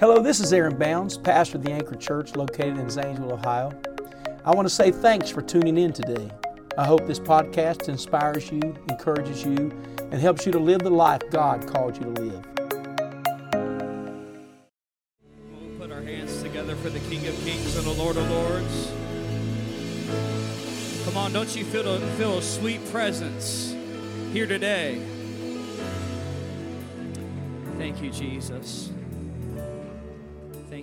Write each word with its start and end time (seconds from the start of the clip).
Hello, 0.00 0.22
this 0.22 0.38
is 0.38 0.52
Aaron 0.52 0.78
Bounds, 0.78 1.18
pastor 1.18 1.56
of 1.56 1.64
the 1.64 1.72
Anchor 1.72 1.96
Church 1.96 2.36
located 2.36 2.78
in 2.78 2.88
Zanesville, 2.88 3.32
Ohio. 3.32 3.72
I 4.44 4.54
want 4.54 4.68
to 4.68 4.72
say 4.72 4.92
thanks 4.92 5.28
for 5.28 5.42
tuning 5.42 5.76
in 5.76 5.92
today. 5.92 6.30
I 6.78 6.86
hope 6.86 7.04
this 7.08 7.18
podcast 7.18 7.88
inspires 7.88 8.48
you, 8.52 8.60
encourages 8.88 9.44
you, 9.44 9.76
and 9.98 10.14
helps 10.14 10.46
you 10.46 10.52
to 10.52 10.58
live 10.60 10.82
the 10.82 10.90
life 10.90 11.22
God 11.32 11.66
called 11.66 11.96
you 11.96 12.14
to 12.14 12.22
live. 12.22 12.46
We'll 15.50 15.80
put 15.80 15.90
our 15.90 16.02
hands 16.02 16.44
together 16.44 16.76
for 16.76 16.90
the 16.90 17.00
King 17.00 17.26
of 17.26 17.34
Kings 17.42 17.76
and 17.76 17.84
the 17.84 17.94
Lord 17.94 18.16
of 18.16 18.30
Lords. 18.30 18.92
Come 21.06 21.16
on, 21.16 21.32
don't 21.32 21.56
you 21.56 21.64
feel 21.64 21.92
a, 21.92 21.98
feel 22.10 22.38
a 22.38 22.42
sweet 22.42 22.88
presence 22.92 23.74
here 24.32 24.46
today? 24.46 25.02
Thank 27.78 28.00
you, 28.00 28.12
Jesus. 28.12 28.90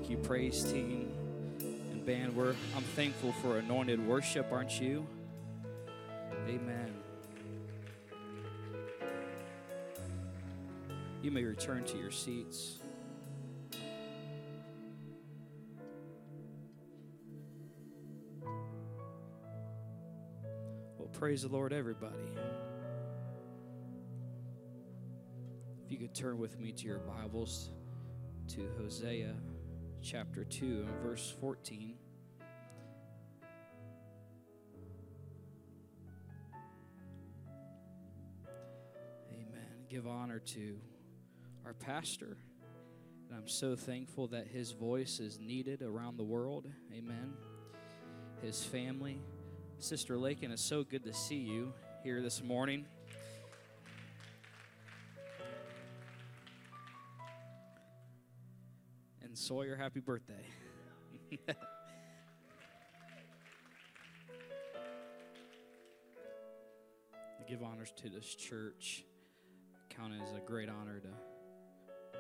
Thank 0.05 0.19
you, 0.19 0.23
praise 0.27 0.63
team 0.63 1.11
and 1.59 2.05
band. 2.05 2.35
We're, 2.35 2.53
I'm 2.75 2.83
thankful 2.95 3.31
for 3.41 3.57
anointed 3.57 3.99
worship, 4.07 4.51
aren't 4.51 4.79
you? 4.79 5.03
Amen. 6.47 6.93
You 11.23 11.31
may 11.31 11.43
return 11.43 11.85
to 11.85 11.97
your 11.97 12.11
seats. 12.11 12.77
Well, 20.99 21.09
praise 21.13 21.41
the 21.41 21.47
Lord, 21.47 21.73
everybody. 21.73 22.13
If 25.83 25.91
you 25.91 25.97
could 25.97 26.13
turn 26.13 26.37
with 26.37 26.59
me 26.59 26.73
to 26.73 26.85
your 26.85 26.99
Bibles 26.99 27.71
to 28.49 28.69
Hosea 28.77 29.33
chapter 30.05 30.43
2 30.43 30.85
and 30.87 31.01
verse 31.01 31.33
14. 31.41 31.95
Amen. 39.33 39.63
Give 39.89 40.05
honor 40.05 40.37
to 40.37 40.77
our 41.65 41.73
pastor. 41.73 42.37
And 43.27 43.35
I'm 43.35 43.47
so 43.47 43.75
thankful 43.75 44.27
that 44.27 44.45
his 44.45 44.73
voice 44.73 45.19
is 45.19 45.39
needed 45.39 45.81
around 45.81 46.17
the 46.17 46.23
world. 46.23 46.67
Amen. 46.95 47.33
His 48.43 48.63
family. 48.63 49.19
Sister 49.79 50.19
Lakin, 50.19 50.51
it's 50.51 50.61
so 50.61 50.83
good 50.83 51.03
to 51.05 51.13
see 51.13 51.39
you 51.39 51.73
here 52.03 52.21
this 52.21 52.43
morning. 52.43 52.85
And 59.35 59.39
Sawyer, 59.41 59.75
happy 59.75 59.99
birthday. 59.99 60.45
Give 67.45 67.61
honors 67.61 67.91
to 67.97 68.07
this 68.07 68.33
church. 68.33 69.03
Count 69.89 70.13
it 70.13 70.21
as 70.23 70.31
a 70.31 70.39
great 70.39 70.69
honor 70.69 71.01
to 71.01 71.09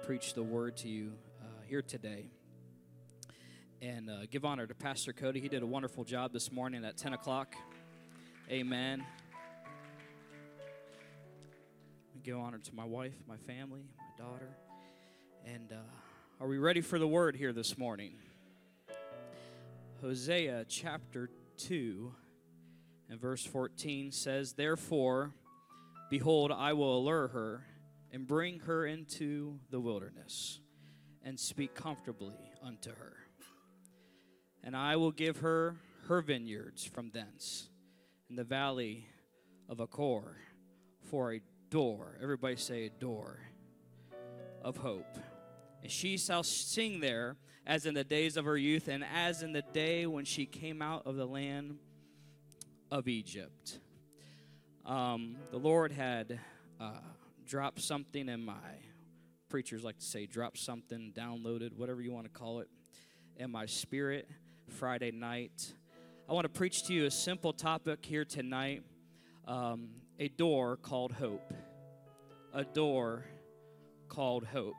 preach 0.05 0.33
the 0.33 0.43
word 0.43 0.75
to 0.75 0.89
you 0.89 1.13
uh, 1.41 1.45
here 1.65 1.81
today. 1.81 2.25
And 3.81 4.09
uh, 4.09 4.25
give 4.29 4.43
honor 4.43 4.67
to 4.67 4.75
Pastor 4.75 5.13
Cody. 5.13 5.39
He 5.39 5.47
did 5.47 5.63
a 5.63 5.67
wonderful 5.67 6.03
job 6.03 6.33
this 6.33 6.51
morning 6.51 6.83
at 6.83 6.97
10 6.97 7.13
o'clock. 7.13 7.55
Amen. 8.51 9.05
Give 12.23 12.37
honor 12.37 12.57
to 12.57 12.75
my 12.75 12.83
wife, 12.83 13.15
my 13.25 13.37
family, 13.37 13.85
my 13.97 14.25
daughter. 14.25 14.49
And 15.45 15.71
uh, 15.71 15.77
are 16.41 16.47
we 16.47 16.57
ready 16.57 16.81
for 16.81 16.99
the 16.99 17.07
word 17.07 17.37
here 17.37 17.53
this 17.53 17.77
morning? 17.77 18.15
Hosea 20.01 20.65
chapter 20.67 21.29
2 21.57 22.13
and 23.09 23.19
verse 23.19 23.45
14 23.45 24.11
says, 24.11 24.53
Therefore, 24.53 25.31
behold, 26.09 26.51
I 26.51 26.73
will 26.73 26.97
allure 26.97 27.29
her 27.29 27.65
and 28.11 28.27
bring 28.27 28.59
her 28.61 28.85
into 28.85 29.59
the 29.69 29.79
wilderness 29.79 30.59
and 31.23 31.39
speak 31.39 31.73
comfortably 31.73 32.51
unto 32.61 32.89
her. 32.89 33.13
And 34.61 34.75
I 34.75 34.97
will 34.97 35.11
give 35.11 35.37
her 35.37 35.77
her 36.07 36.21
vineyards 36.21 36.83
from 36.83 37.11
thence 37.11 37.69
in 38.29 38.35
the 38.35 38.43
valley 38.43 39.07
of 39.69 39.79
Achor 39.79 40.35
for 41.09 41.33
a 41.33 41.41
door. 41.69 42.17
Everybody 42.21 42.57
say 42.57 42.87
a 42.87 42.89
door 42.89 43.39
of 44.61 44.75
hope. 44.77 45.17
And 45.85 45.91
she 45.91 46.17
shall 46.17 46.41
sing 46.41 46.99
there 46.99 47.35
as 47.67 47.85
in 47.85 47.93
the 47.93 48.03
days 48.03 48.37
of 48.37 48.45
her 48.45 48.57
youth 48.57 48.87
and 48.87 49.05
as 49.13 49.43
in 49.43 49.51
the 49.51 49.61
day 49.61 50.07
when 50.07 50.25
she 50.25 50.47
came 50.47 50.81
out 50.81 51.05
of 51.05 51.15
the 51.15 51.27
land 51.27 51.77
of 52.89 53.07
Egypt. 53.07 53.77
Um, 54.83 55.35
the 55.51 55.59
Lord 55.59 55.91
had 55.91 56.39
uh, 56.81 56.89
dropped 57.45 57.83
something 57.83 58.29
in 58.29 58.43
my, 58.43 58.55
preachers 59.47 59.83
like 59.83 59.99
to 59.99 60.03
say, 60.03 60.25
drop 60.25 60.57
something, 60.57 61.13
downloaded, 61.15 61.77
whatever 61.77 62.01
you 62.01 62.11
want 62.11 62.25
to 62.25 62.31
call 62.31 62.61
it, 62.61 62.67
in 63.37 63.51
my 63.51 63.67
spirit 63.67 64.27
Friday 64.67 65.11
night. 65.11 65.71
I 66.27 66.33
want 66.33 66.45
to 66.45 66.49
preach 66.49 66.85
to 66.85 66.95
you 66.95 67.05
a 67.05 67.11
simple 67.11 67.53
topic 67.53 68.03
here 68.03 68.25
tonight 68.25 68.81
um, 69.47 69.89
a 70.17 70.29
door 70.29 70.77
called 70.77 71.11
hope. 71.11 71.53
A 72.55 72.63
door 72.63 73.27
called 74.09 74.45
hope. 74.45 74.73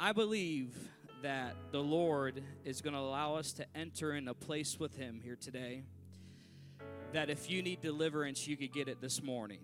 I 0.00 0.12
believe 0.12 0.76
that 1.22 1.56
the 1.72 1.82
Lord 1.82 2.40
is 2.64 2.80
going 2.80 2.94
to 2.94 3.00
allow 3.00 3.34
us 3.34 3.52
to 3.54 3.66
enter 3.74 4.12
in 4.12 4.28
a 4.28 4.34
place 4.34 4.78
with 4.78 4.96
Him 4.96 5.20
here 5.24 5.34
today. 5.34 5.82
That 7.12 7.30
if 7.30 7.50
you 7.50 7.62
need 7.62 7.80
deliverance, 7.80 8.46
you 8.46 8.56
could 8.56 8.72
get 8.72 8.86
it 8.86 9.00
this 9.00 9.20
morning. 9.20 9.58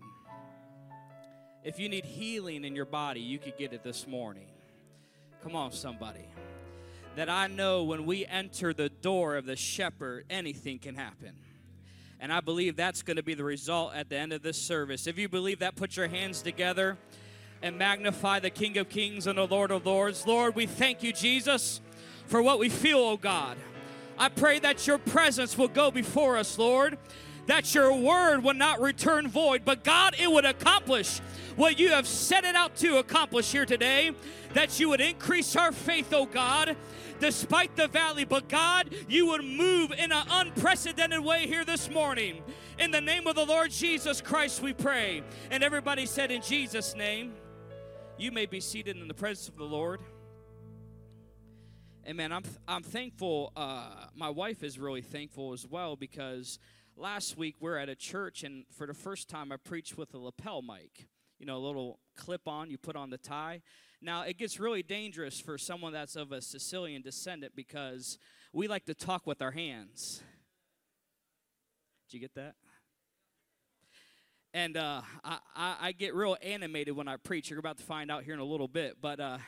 If 1.63 1.79
you 1.79 1.89
need 1.89 2.05
healing 2.05 2.65
in 2.65 2.75
your 2.75 2.85
body, 2.85 3.21
you 3.21 3.39
could 3.39 3.57
get 3.57 3.73
it 3.73 3.85
this 3.85 4.09
morning. 4.09 4.49
Come 5.45 5.55
on, 5.55 5.71
somebody. 5.71 6.29
That 7.15 7.29
I 7.29 7.47
know 7.47 7.85
when 7.85 8.05
we 8.05 8.27
enter 8.27 8.75
the 8.75 8.89
door 8.89 9.37
of 9.37 9.47
the 9.47 9.55
shepherd, 9.55 10.25
anything 10.29 10.81
can 10.81 10.97
happen. 10.97 11.37
And 12.19 12.33
I 12.33 12.41
believe 12.41 12.75
that's 12.75 13.03
going 13.03 13.19
to 13.19 13.23
be 13.23 13.35
the 13.35 13.45
result 13.45 13.95
at 13.95 14.09
the 14.09 14.17
end 14.17 14.33
of 14.33 14.43
this 14.43 14.61
service. 14.61 15.07
If 15.07 15.17
you 15.17 15.29
believe 15.29 15.61
that, 15.61 15.77
put 15.77 15.97
your 15.97 16.09
hands 16.09 16.43
together 16.43 16.99
and 17.65 17.79
magnify 17.79 18.39
the 18.41 18.51
King 18.51 18.77
of 18.77 18.91
Kings 18.91 19.27
and 19.27 19.39
the 19.39 19.47
Lord 19.47 19.71
of 19.71 19.87
Lords. 19.87 20.27
Lord, 20.27 20.55
we 20.55 20.67
thank 20.67 21.03
you, 21.03 21.15
Jesus, 21.15 21.81
for 22.27 22.43
what 22.43 22.59
we 22.59 22.69
feel, 22.69 22.99
oh 22.99 23.17
God. 23.17 23.57
I 24.19 24.29
pray 24.29 24.59
that 24.59 24.87
your 24.87 24.99
presence 24.99 25.57
will 25.57 25.69
go 25.69 25.91
before 25.91 26.37
us, 26.37 26.59
Lord, 26.59 26.99
that 27.47 27.75
your 27.75 27.95
word 27.95 28.45
will 28.45 28.53
not 28.53 28.83
return 28.83 29.29
void, 29.29 29.63
but 29.65 29.83
God, 29.83 30.15
it 30.19 30.31
would 30.31 30.45
accomplish 30.45 31.21
what 31.57 31.79
you 31.79 31.89
have 31.89 32.07
set 32.07 32.45
it 32.45 32.55
out 32.55 32.77
to 32.77 32.99
accomplish 32.99 33.51
here 33.51 33.65
today, 33.65 34.13
that 34.53 34.79
you 34.79 34.91
would 34.91 35.01
increase 35.01 35.57
our 35.57 35.73
faith, 35.73 36.13
oh 36.13 36.27
God, 36.27 36.77
despite 37.19 37.77
the 37.77 37.89
valley. 37.89 38.27
But 38.27 38.47
God, 38.47 38.95
you 39.09 39.29
would 39.29 39.43
move 39.43 39.91
in 39.91 40.13
an 40.13 40.27
unprecedented 40.31 41.21
way 41.21 41.47
here 41.47 41.65
this 41.65 41.91
morning. 41.91 42.43
In 42.79 42.91
the 42.91 43.01
name 43.01 43.27
of 43.27 43.37
the 43.37 43.47
Lord 43.47 43.71
Jesus 43.71 44.21
Christ, 44.21 44.61
we 44.61 44.75
pray. 44.75 45.23
And 45.51 45.65
everybody 45.65 46.05
said, 46.05 46.31
In 46.31 46.43
Jesus' 46.43 46.95
name, 46.95 47.33
you 48.17 48.31
may 48.31 48.47
be 48.47 48.61
seated 48.61 48.97
in 48.97 49.09
the 49.09 49.15
presence 49.15 49.49
of 49.49 49.57
the 49.57 49.65
Lord. 49.65 50.01
Amen. 52.07 52.33
I'm, 52.33 52.45
I'm 52.69 52.83
thankful. 52.83 53.53
Uh, 53.57 54.07
my 54.15 54.31
wife 54.31 54.63
is 54.63 54.79
really 54.79 55.01
thankful 55.03 55.53
as 55.53 55.67
well 55.67 55.97
because 55.97 56.59
last 56.97 57.37
week 57.37 57.57
we're 57.61 57.77
at 57.77 57.89
a 57.89 57.97
church, 57.97 58.45
and 58.45 58.67
for 58.71 58.87
the 58.87 58.95
first 58.95 59.29
time, 59.29 59.51
I 59.51 59.57
preached 59.57 59.99
with 59.99 60.15
a 60.15 60.19
lapel 60.19 60.63
mic. 60.63 61.09
You 61.39 61.47
know, 61.47 61.57
a 61.57 61.59
little 61.59 61.99
clip 62.17 62.47
on 62.47 62.71
you 62.71 62.79
put 62.79 62.95
on 62.95 63.11
the 63.11 63.19
tie. 63.19 63.63
Now, 64.01 64.23
it 64.23 64.39
gets 64.39 64.61
really 64.61 64.83
dangerous 64.83 65.41
for 65.41 65.59
someone 65.59 65.93
that's 65.93 66.15
of 66.15 66.31
a 66.31 66.41
Sicilian 66.41 67.03
descendant 67.03 67.57
because 67.57 68.19
we 68.53 68.69
like 68.69 68.85
to 68.85 68.95
talk 68.95 69.27
with 69.27 69.43
our 69.43 69.51
hands. 69.51 70.23
Did 72.09 72.15
you 72.15 72.21
get 72.21 72.35
that? 72.35 72.55
And 74.55 74.77
uh, 74.77 75.03
I, 75.25 75.39
I, 75.81 75.93
get 75.93 76.15
real 76.15 76.37
animated 76.41 76.95
when 76.95 77.09
I 77.09 77.17
preach. 77.17 77.51
You're 77.51 77.59
about 77.59 77.77
to 77.79 77.83
find 77.83 78.09
out 78.09 78.23
here 78.23 78.35
in 78.35 78.41
a 78.41 78.45
little 78.45 78.69
bit. 78.69 78.99
But 79.01 79.19
uh, 79.19 79.39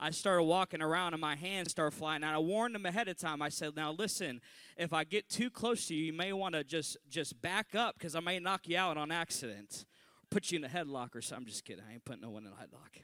I 0.00 0.10
started 0.10 0.44
walking 0.44 0.80
around 0.80 1.12
and 1.12 1.20
my 1.20 1.36
hands 1.36 1.72
started 1.72 1.94
flying. 1.94 2.22
And 2.22 2.34
I 2.34 2.38
warned 2.38 2.74
them 2.74 2.86
ahead 2.86 3.06
of 3.08 3.18
time. 3.18 3.42
I 3.42 3.50
said, 3.50 3.76
"Now 3.76 3.92
listen, 3.92 4.40
if 4.78 4.94
I 4.94 5.04
get 5.04 5.28
too 5.28 5.50
close 5.50 5.88
to 5.88 5.94
you, 5.94 6.06
you 6.06 6.12
may 6.14 6.32
want 6.32 6.54
to 6.54 6.64
just 6.64 6.96
just 7.10 7.40
back 7.42 7.74
up 7.74 7.98
because 7.98 8.16
I 8.16 8.20
may 8.20 8.38
knock 8.38 8.66
you 8.66 8.78
out 8.78 8.96
on 8.96 9.12
accident, 9.12 9.84
put 10.30 10.50
you 10.50 10.58
in 10.58 10.64
a 10.64 10.68
headlock 10.68 11.14
or 11.14 11.20
something." 11.20 11.44
I'm 11.44 11.46
just 11.46 11.66
kidding. 11.66 11.84
I 11.86 11.92
ain't 11.92 12.06
putting 12.06 12.22
no 12.22 12.30
one 12.30 12.46
in 12.46 12.52
a 12.52 12.56
headlock. 12.56 13.02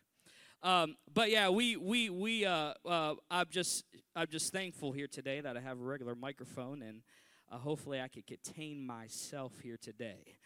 Um, 0.66 0.96
but 1.12 1.31
yeah, 1.31 1.50
we 1.50 1.76
we 1.76 2.08
we 2.08 2.46
uh, 2.46 2.72
uh, 2.87 3.14
I'm 3.31 3.46
just 3.50 3.84
I'm 4.16 4.28
just 4.28 4.55
thankful 4.55 4.93
here 4.93 5.06
today 5.06 5.43
that 5.43 5.58
I 5.58 5.60
have 5.60 5.78
a 5.78 5.84
regular 5.84 6.14
microphone 6.14 6.81
and 6.81 7.02
uh, 7.50 7.58
hopefully 7.58 8.00
I 8.00 8.08
could 8.08 8.26
contain 8.26 8.87
myself 8.87 9.52
here 9.62 9.76
today. 9.76 10.38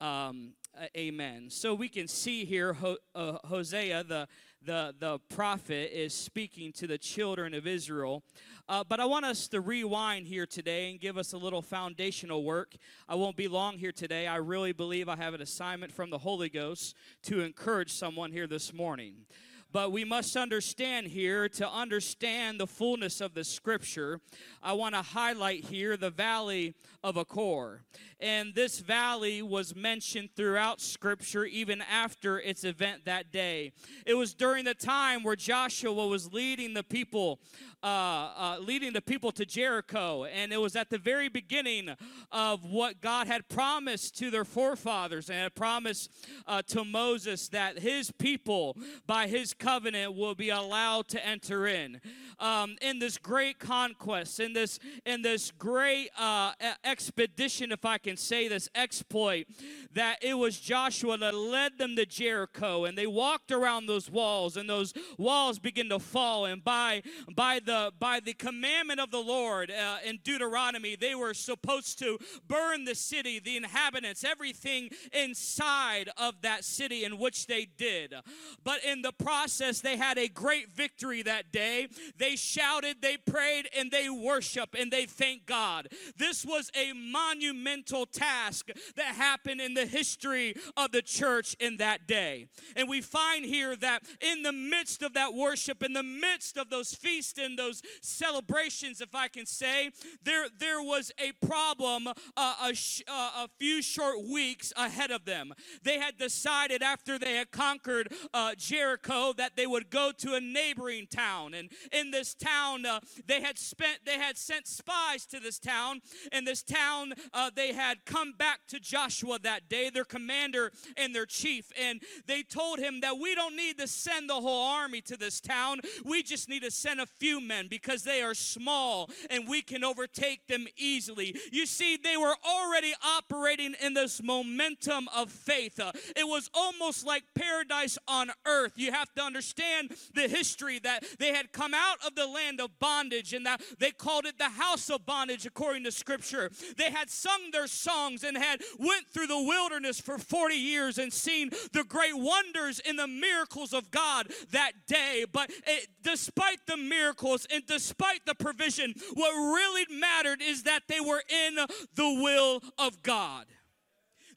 Um, 0.00 0.52
amen. 0.96 1.50
So 1.50 1.74
we 1.74 1.88
can 1.88 2.06
see 2.06 2.44
here 2.44 2.76
uh, 3.14 3.32
Hosea, 3.44 4.04
the, 4.04 4.28
the, 4.64 4.94
the 4.96 5.18
prophet, 5.28 5.90
is 5.92 6.14
speaking 6.14 6.72
to 6.74 6.86
the 6.86 6.98
children 6.98 7.52
of 7.52 7.66
Israel. 7.66 8.22
Uh, 8.68 8.84
but 8.88 9.00
I 9.00 9.06
want 9.06 9.24
us 9.24 9.48
to 9.48 9.60
rewind 9.60 10.28
here 10.28 10.46
today 10.46 10.90
and 10.90 11.00
give 11.00 11.18
us 11.18 11.32
a 11.32 11.36
little 11.36 11.62
foundational 11.62 12.44
work. 12.44 12.76
I 13.08 13.16
won't 13.16 13.36
be 13.36 13.48
long 13.48 13.76
here 13.78 13.90
today. 13.90 14.28
I 14.28 14.36
really 14.36 14.72
believe 14.72 15.08
I 15.08 15.16
have 15.16 15.34
an 15.34 15.42
assignment 15.42 15.90
from 15.90 16.10
the 16.10 16.18
Holy 16.18 16.48
Ghost 16.48 16.94
to 17.24 17.40
encourage 17.40 17.92
someone 17.92 18.30
here 18.30 18.46
this 18.46 18.72
morning. 18.72 19.26
But 19.70 19.92
we 19.92 20.04
must 20.04 20.36
understand 20.36 21.08
here 21.08 21.48
to 21.50 21.68
understand 21.68 22.58
the 22.58 22.66
fullness 22.66 23.20
of 23.20 23.34
the 23.34 23.44
scripture. 23.44 24.20
I 24.62 24.72
want 24.72 24.94
to 24.94 25.02
highlight 25.02 25.64
here 25.64 25.96
the 25.96 26.10
valley 26.10 26.74
of 27.04 27.16
Achor. 27.16 27.82
And 28.20 28.54
this 28.54 28.80
valley 28.80 29.42
was 29.42 29.76
mentioned 29.76 30.30
throughout 30.34 30.80
scripture 30.80 31.44
even 31.44 31.82
after 31.82 32.40
its 32.40 32.64
event 32.64 33.04
that 33.04 33.30
day. 33.30 33.72
It 34.06 34.14
was 34.14 34.34
during 34.34 34.64
the 34.64 34.74
time 34.74 35.22
where 35.22 35.36
Joshua 35.36 36.06
was 36.06 36.32
leading 36.32 36.74
the 36.74 36.82
people 36.82 37.38
uh, 37.82 37.86
uh, 37.86 38.56
leading 38.60 38.92
the 38.92 39.00
people 39.00 39.30
to 39.32 39.46
Jericho. 39.46 40.24
And 40.24 40.52
it 40.52 40.60
was 40.60 40.74
at 40.74 40.90
the 40.90 40.98
very 40.98 41.28
beginning 41.28 41.90
of 42.32 42.64
what 42.64 43.00
God 43.00 43.26
had 43.28 43.48
promised 43.48 44.18
to 44.18 44.30
their 44.30 44.44
forefathers 44.44 45.30
and 45.30 45.38
had 45.38 45.54
promised 45.54 46.10
uh, 46.46 46.62
to 46.68 46.84
Moses 46.84 47.48
that 47.50 47.78
his 47.78 48.10
people, 48.10 48.76
by 49.06 49.28
his 49.28 49.54
covenant, 49.58 50.14
will 50.14 50.34
be 50.34 50.50
allowed 50.50 51.08
to 51.08 51.26
enter 51.26 51.66
in. 51.66 52.00
Um, 52.38 52.76
in 52.80 53.00
this 53.00 53.18
great 53.18 53.58
conquest, 53.58 54.38
in 54.38 54.52
this 54.52 54.78
in 55.04 55.22
this 55.22 55.50
great 55.50 56.10
uh, 56.16 56.52
expedition, 56.84 57.72
if 57.72 57.84
I 57.84 57.98
can 57.98 58.16
say 58.16 58.46
this 58.46 58.68
exploit, 58.76 59.46
that 59.92 60.18
it 60.22 60.34
was 60.34 60.60
Joshua 60.60 61.18
that 61.18 61.34
led 61.34 61.78
them 61.78 61.96
to 61.96 62.06
Jericho, 62.06 62.84
and 62.84 62.96
they 62.96 63.08
walked 63.08 63.50
around 63.50 63.86
those 63.86 64.08
walls, 64.08 64.56
and 64.56 64.70
those 64.70 64.94
walls 65.16 65.58
begin 65.58 65.88
to 65.88 65.98
fall, 65.98 66.44
and 66.44 66.62
by 66.62 67.02
by 67.34 67.60
the 67.64 67.92
by 67.98 68.20
the 68.20 68.34
commandment 68.34 69.00
of 69.00 69.10
the 69.10 69.18
Lord 69.18 69.72
uh, 69.72 69.96
in 70.04 70.20
Deuteronomy, 70.22 70.94
they 70.94 71.16
were 71.16 71.34
supposed 71.34 71.98
to 71.98 72.18
burn 72.46 72.84
the 72.84 72.94
city, 72.94 73.40
the 73.40 73.56
inhabitants, 73.56 74.22
everything 74.22 74.90
inside 75.12 76.08
of 76.16 76.40
that 76.42 76.64
city, 76.64 77.02
in 77.02 77.18
which 77.18 77.48
they 77.48 77.64
did. 77.64 78.14
But 78.62 78.84
in 78.84 79.02
the 79.02 79.12
process, 79.12 79.47
they 79.82 79.96
had 79.96 80.18
a 80.18 80.28
great 80.28 80.70
victory 80.70 81.22
that 81.22 81.52
day. 81.52 81.88
They 82.16 82.36
shouted, 82.36 82.96
they 83.00 83.16
prayed, 83.16 83.68
and 83.76 83.90
they 83.90 84.08
worshiped, 84.08 84.74
and 84.74 84.90
they 84.90 85.06
thanked 85.06 85.46
God. 85.46 85.88
This 86.16 86.44
was 86.44 86.70
a 86.74 86.92
monumental 86.92 88.06
task 88.06 88.68
that 88.96 89.14
happened 89.14 89.60
in 89.60 89.74
the 89.74 89.86
history 89.86 90.54
of 90.76 90.92
the 90.92 91.02
church 91.02 91.56
in 91.60 91.78
that 91.78 92.06
day. 92.06 92.48
And 92.76 92.88
we 92.88 93.00
find 93.00 93.44
here 93.44 93.76
that 93.76 94.02
in 94.20 94.42
the 94.42 94.52
midst 94.52 95.02
of 95.02 95.14
that 95.14 95.34
worship, 95.34 95.82
in 95.82 95.92
the 95.92 96.02
midst 96.02 96.56
of 96.56 96.70
those 96.70 96.94
feasts 96.94 97.38
and 97.38 97.58
those 97.58 97.82
celebrations, 98.00 99.00
if 99.00 99.14
I 99.14 99.28
can 99.28 99.46
say, 99.46 99.90
there, 100.22 100.46
there 100.58 100.82
was 100.82 101.12
a 101.18 101.32
problem 101.46 102.08
uh, 102.36 102.54
a, 102.64 102.74
sh- 102.74 103.02
uh, 103.08 103.44
a, 103.44 103.48
few 103.58 103.82
short 103.82 104.22
weeks 104.22 104.72
ahead 104.76 105.10
of 105.10 105.24
them. 105.24 105.52
They 105.82 105.98
had 105.98 106.18
decided 106.18 106.82
after 106.82 107.18
they 107.18 107.36
had 107.36 107.50
conquered 107.50 108.12
uh, 108.32 108.54
Jericho 108.56 109.32
that 109.38 109.56
they 109.56 109.66
would 109.66 109.90
go 109.90 110.12
to 110.18 110.34
a 110.34 110.40
neighboring 110.40 111.06
town. 111.06 111.54
And 111.54 111.70
in 111.92 112.10
this 112.10 112.34
town, 112.34 112.84
uh, 112.84 113.00
they 113.26 113.40
had 113.40 113.58
spent, 113.58 114.00
they 114.04 114.18
had 114.18 114.36
sent 114.36 114.66
spies 114.66 115.24
to 115.26 115.40
this 115.40 115.58
town. 115.58 116.02
In 116.32 116.44
this 116.44 116.62
town, 116.62 117.14
uh, 117.32 117.50
they 117.54 117.72
had 117.72 118.04
come 118.04 118.32
back 118.32 118.60
to 118.68 118.78
Joshua 118.78 119.38
that 119.42 119.68
day, 119.68 119.90
their 119.90 120.04
commander 120.04 120.72
and 120.96 121.14
their 121.14 121.26
chief, 121.26 121.72
and 121.80 122.02
they 122.26 122.42
told 122.42 122.78
him 122.78 123.00
that 123.00 123.18
we 123.18 123.34
don't 123.34 123.56
need 123.56 123.78
to 123.78 123.86
send 123.86 124.28
the 124.28 124.34
whole 124.34 124.66
army 124.68 125.00
to 125.02 125.16
this 125.16 125.40
town. 125.40 125.80
We 126.04 126.22
just 126.22 126.48
need 126.48 126.62
to 126.62 126.70
send 126.70 127.00
a 127.00 127.06
few 127.06 127.40
men 127.40 127.68
because 127.68 128.02
they 128.02 128.22
are 128.22 128.34
small 128.34 129.10
and 129.30 129.48
we 129.48 129.62
can 129.62 129.84
overtake 129.84 130.46
them 130.46 130.66
easily. 130.76 131.36
You 131.52 131.66
see, 131.66 131.96
they 131.96 132.16
were 132.16 132.34
already 132.46 132.92
operating 133.04 133.74
in 133.80 133.94
this 133.94 134.22
momentum 134.22 135.08
of 135.14 135.30
faith. 135.30 135.80
Uh, 135.80 135.92
it 136.16 136.26
was 136.26 136.50
almost 136.54 137.06
like 137.06 137.24
paradise 137.34 137.98
on 138.06 138.30
earth. 138.46 138.72
You 138.76 138.92
have 138.92 139.12
to 139.14 139.22
understand 139.28 139.92
the 140.14 140.26
history 140.26 140.78
that 140.80 141.04
they 141.18 141.34
had 141.34 141.52
come 141.52 141.74
out 141.74 141.98
of 142.04 142.14
the 142.14 142.26
land 142.26 142.60
of 142.60 142.78
bondage 142.78 143.34
and 143.34 143.44
that 143.44 143.60
they 143.78 143.90
called 143.90 144.24
it 144.24 144.38
the 144.38 144.48
house 144.48 144.88
of 144.88 145.04
bondage 145.04 145.44
according 145.44 145.84
to 145.84 145.92
scripture. 145.92 146.50
They 146.78 146.90
had 146.90 147.10
sung 147.10 147.50
their 147.52 147.66
songs 147.66 148.24
and 148.24 148.36
had 148.36 148.62
went 148.78 149.06
through 149.06 149.26
the 149.26 149.42
wilderness 149.42 150.00
for 150.00 150.16
40 150.16 150.54
years 150.54 150.96
and 150.96 151.12
seen 151.12 151.50
the 151.72 151.84
great 151.84 152.16
wonders 152.16 152.80
and 152.80 152.98
the 152.98 153.06
miracles 153.06 153.74
of 153.74 153.90
God 153.90 154.28
that 154.50 154.72
day. 154.86 155.26
But 155.30 155.50
it, 155.66 155.88
despite 156.02 156.66
the 156.66 156.78
miracles 156.78 157.46
and 157.52 157.64
despite 157.66 158.24
the 158.24 158.34
provision, 158.34 158.94
what 159.12 159.34
really 159.34 159.84
mattered 159.94 160.40
is 160.40 160.62
that 160.62 160.84
they 160.88 161.00
were 161.00 161.22
in 161.28 161.56
the 161.94 162.20
will 162.22 162.62
of 162.78 163.02
God. 163.02 163.44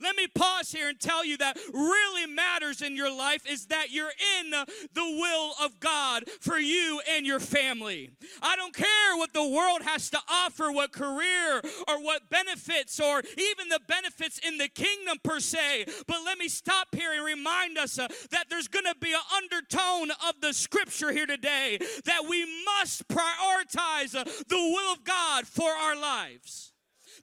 Let 0.02 0.16
me 0.16 0.28
pause 0.28 0.72
here 0.72 0.90
and 0.90 1.00
tell 1.00 1.24
you 1.24 1.38
that 1.38 1.58
really 1.74 2.26
matters 2.26 2.82
in 2.82 2.96
your 2.96 3.16
life 3.16 3.44
is 3.50 3.68
that 3.68 3.92
you're 3.92 4.12
in 4.40 4.52
the 4.52 4.66
will 4.96 5.54
of 5.64 5.80
God 5.80 6.24
for 6.40 6.58
you 6.58 7.02
and 7.12 7.26
your 7.26 7.40
family. 7.40 8.12
I 8.42 8.56
don't 8.56 8.74
care 8.74 9.16
what 9.16 9.34
the 9.34 9.48
world 9.48 9.84
has 9.84 10.10
to 10.12 10.20
offer, 10.30 10.72
what 10.72 10.92
career 10.92 11.62
or 11.88 12.04
what 12.04 12.30
benefits 12.30 13.00
or 13.00 13.22
even 13.38 13.70
the 13.70 13.80
benefits 13.88 14.40
in 14.40 14.58
the 14.58 14.68
kingdom 14.68 15.18
per 15.24 15.40
se. 15.40 15.86
But 16.08 16.18
let 16.26 16.38
me 16.38 16.48
stop 16.48 16.94
here 16.96 17.14
and 17.14 17.24
remind 17.24 17.78
us 17.78 18.00
uh, 18.00 18.08
that 18.32 18.46
there's 18.50 18.68
going 18.68 18.86
to 18.86 18.96
be 19.00 19.14
an 19.14 19.20
undertone 19.36 20.12
of 20.28 20.42
the 20.42 20.54
scripture 20.54 21.12
here 21.12 21.26
today 21.26 21.78
that 22.06 22.26
we 22.28 22.46
must 22.66 23.08
prioritize 23.08 24.16
uh, 24.16 24.24
the 24.24 24.56
will 24.56 24.94
of 24.94 25.04
God 25.04 25.48
for 25.48 25.70
our 25.70 25.96
lives. 25.96 26.71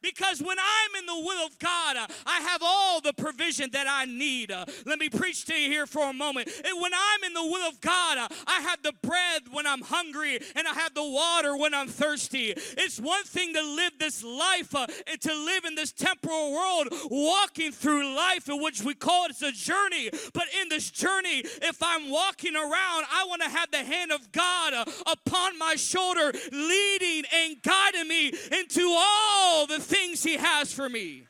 Because 0.03 0.41
when 0.41 0.59
I'm 0.59 1.00
in 1.00 1.06
the 1.06 1.27
will 1.27 1.47
of 1.47 1.59
God, 1.59 1.97
uh, 1.97 2.06
I 2.27 2.41
have 2.41 2.62
all 2.65 3.00
the 3.00 3.12
provision 3.12 3.71
that 3.73 3.87
I 3.89 4.05
need. 4.05 4.50
Uh, 4.50 4.65
let 4.87 4.99
me 4.99 5.09
preach 5.09 5.45
to 5.47 5.55
you 5.55 5.71
here 5.71 5.87
for 5.87 6.11
a 6.11 6.12
moment. 6.12 6.50
When 6.65 6.93
I'm 6.95 7.25
in 7.25 7.33
the 7.35 7.43
will 7.43 7.69
of 7.69 7.81
God, 7.81 8.19
uh, 8.19 8.29
I 8.47 8.61
have 8.61 8.83
the 8.83 8.93
bread 9.03 9.43
when 9.50 9.67
I'm 9.67 9.83
hungry 9.83 10.39
and 10.55 10.67
I 10.67 10.75
have 10.75 10.95
the 10.95 11.05
water 11.05 11.56
when 11.56 11.75
I'm 11.75 11.89
thirsty. 11.89 12.55
It's 12.56 13.00
one 13.00 13.25
thing 13.25 13.55
to 13.55 13.62
live 13.62 13.93
this 13.99 14.23
life 14.25 14.75
and 14.75 15.21
to 15.21 15.35
live 15.35 15.65
in 15.65 15.75
this 15.75 15.93
temporal 15.93 16.53
world, 16.53 16.89
walking 17.11 17.73
through 17.73 18.15
life, 18.15 18.49
in 18.49 18.62
which 18.62 18.83
we 18.83 18.94
call 18.94 19.27
it 19.27 19.43
a 19.43 19.53
journey. 19.53 20.11
But 20.33 20.44
in 20.61 20.69
this 20.69 20.91
journey, 20.91 21.43
if 21.62 21.83
I'm 21.83 22.11
walking 22.11 22.56
around, 22.56 23.05
I 23.12 23.27
want 23.29 23.43
to 23.43 23.49
have 23.49 23.71
the 23.71 23.79
hand 23.79 24.12
of 24.12 24.33
God 24.33 24.89
upon 25.06 25.59
my 25.59 25.75
shoulder, 25.77 26.32
leading 26.53 27.25
and 27.32 27.63
guiding 27.63 28.08
me 28.08 28.32
into 28.53 28.94
all 28.96 29.67
the 29.67 29.81
things 29.89 30.23
He 30.23 30.37
has 30.37 30.73
for 30.73 30.89
me. 30.89 31.25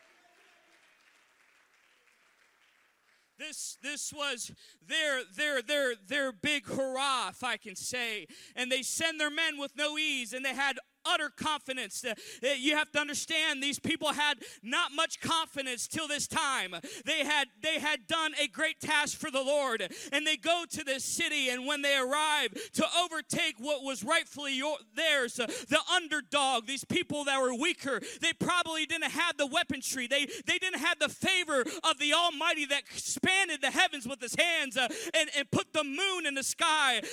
This, 3.39 3.79
this 3.85 4.13
was 4.13 4.51
their, 4.89 5.21
their, 5.37 5.63
their, 5.63 5.95
their 6.09 6.33
big 6.33 6.67
hurrah, 6.67 7.29
if 7.29 7.45
I 7.45 7.57
can 7.57 7.77
say. 7.77 8.27
And 8.57 8.71
they 8.71 8.83
send 8.83 9.21
their 9.21 9.31
men 9.31 9.59
with 9.59 9.77
no 9.77 9.97
ease, 9.97 10.33
and 10.33 10.45
they 10.45 10.55
had 10.55 10.79
utter 11.05 11.31
confidence. 11.31 12.05
Uh, 12.05 12.15
you 12.59 12.77
have 12.77 12.91
to 12.93 13.01
understand 13.01 13.63
these 13.63 13.79
people 13.79 14.13
had 14.13 14.39
not 14.63 14.93
much 14.95 15.21
confidence 15.21 15.87
till 15.87 16.09
this 16.09 16.27
time. 16.27 16.75
They 17.05 17.25
had 17.25 17.49
they 17.63 17.79
had 17.79 18.07
done 18.07 18.33
a 18.41 18.49
great 18.49 18.81
task 18.81 19.19
for 19.19 19.31
the 19.31 19.43
Lord, 19.43 19.87
and 20.13 20.27
they 20.27 20.37
go 20.37 20.65
to 20.71 20.85
this 20.85 21.05
city, 21.05 21.49
and 21.49 21.67
when 21.67 21.83
they 21.83 21.97
arrive 21.97 22.53
to 22.75 22.87
overtake 23.03 23.55
what 23.59 23.83
was 23.83 24.05
rightfully 24.05 24.57
your, 24.57 24.77
theirs, 24.95 25.39
uh, 25.41 25.47
the 25.47 25.81
underdog, 25.95 26.67
these 26.67 26.85
people 26.85 27.25
that 27.25 27.41
were 27.41 27.55
weaker, 27.55 28.01
they 28.21 28.33
probably 28.33 28.87
didn't 28.87 29.11
have 29.11 29.37
the 29.37 29.47
weaponry. 29.47 30.07
They 30.07 30.27
they 30.47 30.59
didn't 30.59 30.81
have 30.81 30.99
the 30.99 31.09
favor 31.09 31.65
of 31.85 31.99
the 31.99 32.15
Almighty 32.15 32.67
that 32.67 32.83
expanded 32.91 33.61
the 33.61 33.71
heavens 33.71 34.07
with 34.07 34.21
His 34.21 34.35
hands 34.35 34.77
uh, 34.77 34.89
and 35.15 35.31
and 35.37 35.51
put 35.51 35.73
the 35.73 35.85
moon 35.85 36.27
in 36.27 36.35
the 36.35 36.43
sky 36.43 36.97
and, 36.97 37.05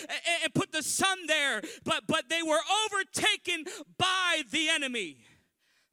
and 0.44 0.54
put 0.54 0.72
the 0.72 0.84
sun 0.84 1.27
there. 1.27 1.62
But 1.84 2.08
but 2.08 2.30
they 2.30 2.42
were 2.44 2.60
overtaken 2.86 3.65
by 3.98 4.44
the 4.50 4.70
enemy. 4.70 5.17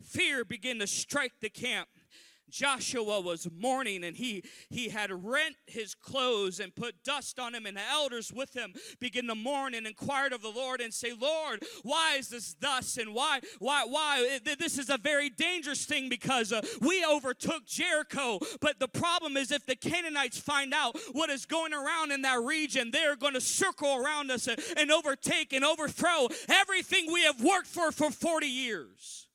Fear 0.02 0.44
began 0.44 0.78
to 0.80 0.86
strike 0.86 1.32
the 1.40 1.50
camp. 1.50 1.88
Joshua 2.52 3.20
was 3.20 3.48
mourning 3.58 4.04
and 4.04 4.14
he, 4.14 4.44
he 4.68 4.90
had 4.90 5.10
rent 5.10 5.56
his 5.66 5.94
clothes 5.94 6.60
and 6.60 6.74
put 6.74 7.02
dust 7.02 7.38
on 7.38 7.54
him, 7.54 7.66
and 7.66 7.76
the 7.76 7.88
elders 7.90 8.32
with 8.32 8.54
him 8.54 8.74
began 9.00 9.26
to 9.26 9.34
mourn 9.34 9.74
and 9.74 9.86
inquired 9.86 10.32
of 10.32 10.42
the 10.42 10.50
Lord 10.50 10.80
and 10.80 10.92
say, 10.92 11.12
Lord, 11.18 11.62
why 11.82 12.16
is 12.18 12.28
this 12.28 12.54
thus? 12.60 12.98
And 12.98 13.14
why, 13.14 13.40
why, 13.58 13.84
why? 13.88 14.38
This 14.58 14.78
is 14.78 14.90
a 14.90 14.98
very 14.98 15.30
dangerous 15.30 15.86
thing 15.86 16.08
because 16.08 16.52
uh, 16.52 16.60
we 16.80 17.04
overtook 17.04 17.66
Jericho. 17.66 18.38
But 18.60 18.78
the 18.78 18.88
problem 18.88 19.36
is, 19.36 19.50
if 19.50 19.64
the 19.64 19.76
Canaanites 19.76 20.38
find 20.38 20.74
out 20.74 20.98
what 21.12 21.30
is 21.30 21.46
going 21.46 21.72
around 21.72 22.12
in 22.12 22.22
that 22.22 22.40
region, 22.40 22.90
they're 22.90 23.16
going 23.16 23.34
to 23.34 23.40
circle 23.40 23.96
around 23.96 24.30
us 24.30 24.46
and 24.46 24.92
overtake 24.92 25.52
and 25.52 25.64
overthrow 25.64 26.28
everything 26.48 27.10
we 27.10 27.22
have 27.22 27.42
worked 27.42 27.66
for 27.66 27.90
for 27.92 28.10
40 28.10 28.46
years. 28.46 29.26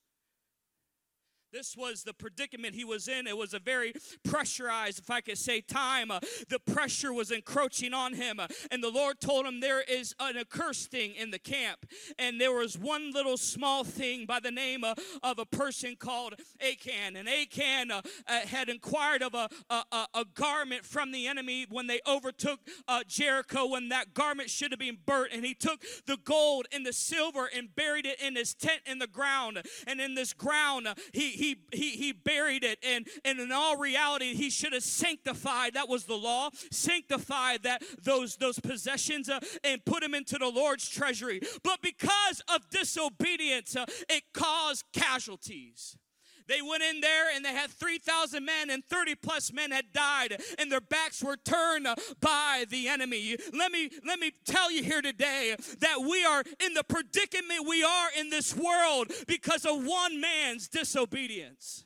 This 1.50 1.76
was 1.76 2.02
the 2.02 2.12
predicament 2.12 2.74
he 2.74 2.84
was 2.84 3.08
in. 3.08 3.26
It 3.26 3.36
was 3.36 3.54
a 3.54 3.58
very 3.58 3.94
pressurized, 4.22 4.98
if 4.98 5.10
I 5.10 5.22
could 5.22 5.38
say, 5.38 5.62
time. 5.62 6.10
Uh, 6.10 6.20
the 6.48 6.58
pressure 6.58 7.12
was 7.12 7.30
encroaching 7.30 7.94
on 7.94 8.12
him. 8.12 8.38
Uh, 8.38 8.48
and 8.70 8.82
the 8.82 8.90
Lord 8.90 9.18
told 9.18 9.46
him 9.46 9.60
there 9.60 9.80
is 9.80 10.14
an 10.20 10.36
accursed 10.36 10.90
thing 10.90 11.14
in 11.14 11.30
the 11.30 11.38
camp. 11.38 11.86
And 12.18 12.38
there 12.38 12.52
was 12.52 12.76
one 12.76 13.12
little 13.12 13.38
small 13.38 13.82
thing 13.82 14.26
by 14.26 14.40
the 14.40 14.50
name 14.50 14.84
uh, 14.84 14.94
of 15.22 15.38
a 15.38 15.46
person 15.46 15.96
called 15.96 16.34
Achan. 16.60 17.16
And 17.16 17.28
Achan 17.28 17.92
had 18.26 18.68
inquired 18.68 19.22
of 19.22 19.34
a, 19.34 19.48
a, 19.70 20.06
a, 20.14 20.24
garment 20.34 20.84
from 20.84 21.12
the 21.12 21.26
enemy 21.26 21.66
when 21.70 21.86
they 21.86 22.00
overtook 22.06 22.60
Jericho, 23.06 23.66
when 23.66 23.88
that 23.88 24.12
garment 24.12 24.50
should 24.50 24.72
have 24.72 24.78
been 24.78 24.98
burnt. 25.06 25.32
And 25.32 25.44
he 25.44 25.54
took 25.54 25.82
the 26.06 26.18
gold 26.22 26.66
and 26.72 26.84
the 26.84 26.92
silver 26.92 27.48
and 27.54 27.74
buried 27.74 28.06
it 28.06 28.20
in 28.20 28.36
his 28.36 28.54
tent 28.54 28.82
in 28.84 28.98
the 28.98 29.06
ground. 29.06 29.62
And 29.86 30.00
in 30.00 30.14
this 30.14 30.32
ground, 30.32 30.88
he 31.12 31.37
he 31.38 31.56
he 31.72 31.90
he 31.90 32.12
buried 32.12 32.64
it 32.64 32.78
and 32.82 33.06
and 33.24 33.38
in 33.38 33.52
all 33.52 33.76
reality 33.76 34.34
he 34.34 34.50
should 34.50 34.72
have 34.72 34.82
sanctified 34.82 35.74
that 35.74 35.88
was 35.88 36.04
the 36.04 36.16
law 36.16 36.50
sanctified 36.70 37.62
that 37.62 37.82
those 38.02 38.36
those 38.36 38.58
possessions 38.58 39.28
uh, 39.28 39.38
and 39.62 39.84
put 39.84 40.00
them 40.02 40.14
into 40.14 40.36
the 40.36 40.48
Lord's 40.48 40.88
treasury. 40.88 41.40
But 41.62 41.80
because 41.80 42.42
of 42.52 42.68
disobedience 42.70 43.76
uh, 43.76 43.86
it 44.08 44.24
caused 44.34 44.84
casualties 44.92 45.96
they 46.48 46.62
went 46.62 46.82
in 46.82 47.00
there 47.00 47.34
and 47.34 47.44
they 47.44 47.52
had 47.52 47.70
3,000 47.70 48.44
men, 48.44 48.70
and 48.70 48.84
30 48.84 49.14
plus 49.16 49.52
men 49.52 49.70
had 49.70 49.92
died, 49.92 50.40
and 50.58 50.72
their 50.72 50.80
backs 50.80 51.22
were 51.22 51.36
turned 51.36 51.86
by 52.20 52.64
the 52.68 52.88
enemy. 52.88 53.36
Let 53.52 53.70
me, 53.72 53.90
let 54.06 54.18
me 54.18 54.32
tell 54.44 54.70
you 54.70 54.82
here 54.82 55.02
today 55.02 55.56
that 55.80 56.00
we 56.00 56.24
are 56.24 56.42
in 56.64 56.74
the 56.74 56.84
predicament 56.84 57.68
we 57.68 57.82
are 57.82 58.08
in 58.18 58.30
this 58.30 58.56
world 58.56 59.12
because 59.26 59.64
of 59.64 59.84
one 59.84 60.20
man's 60.20 60.68
disobedience. 60.68 61.84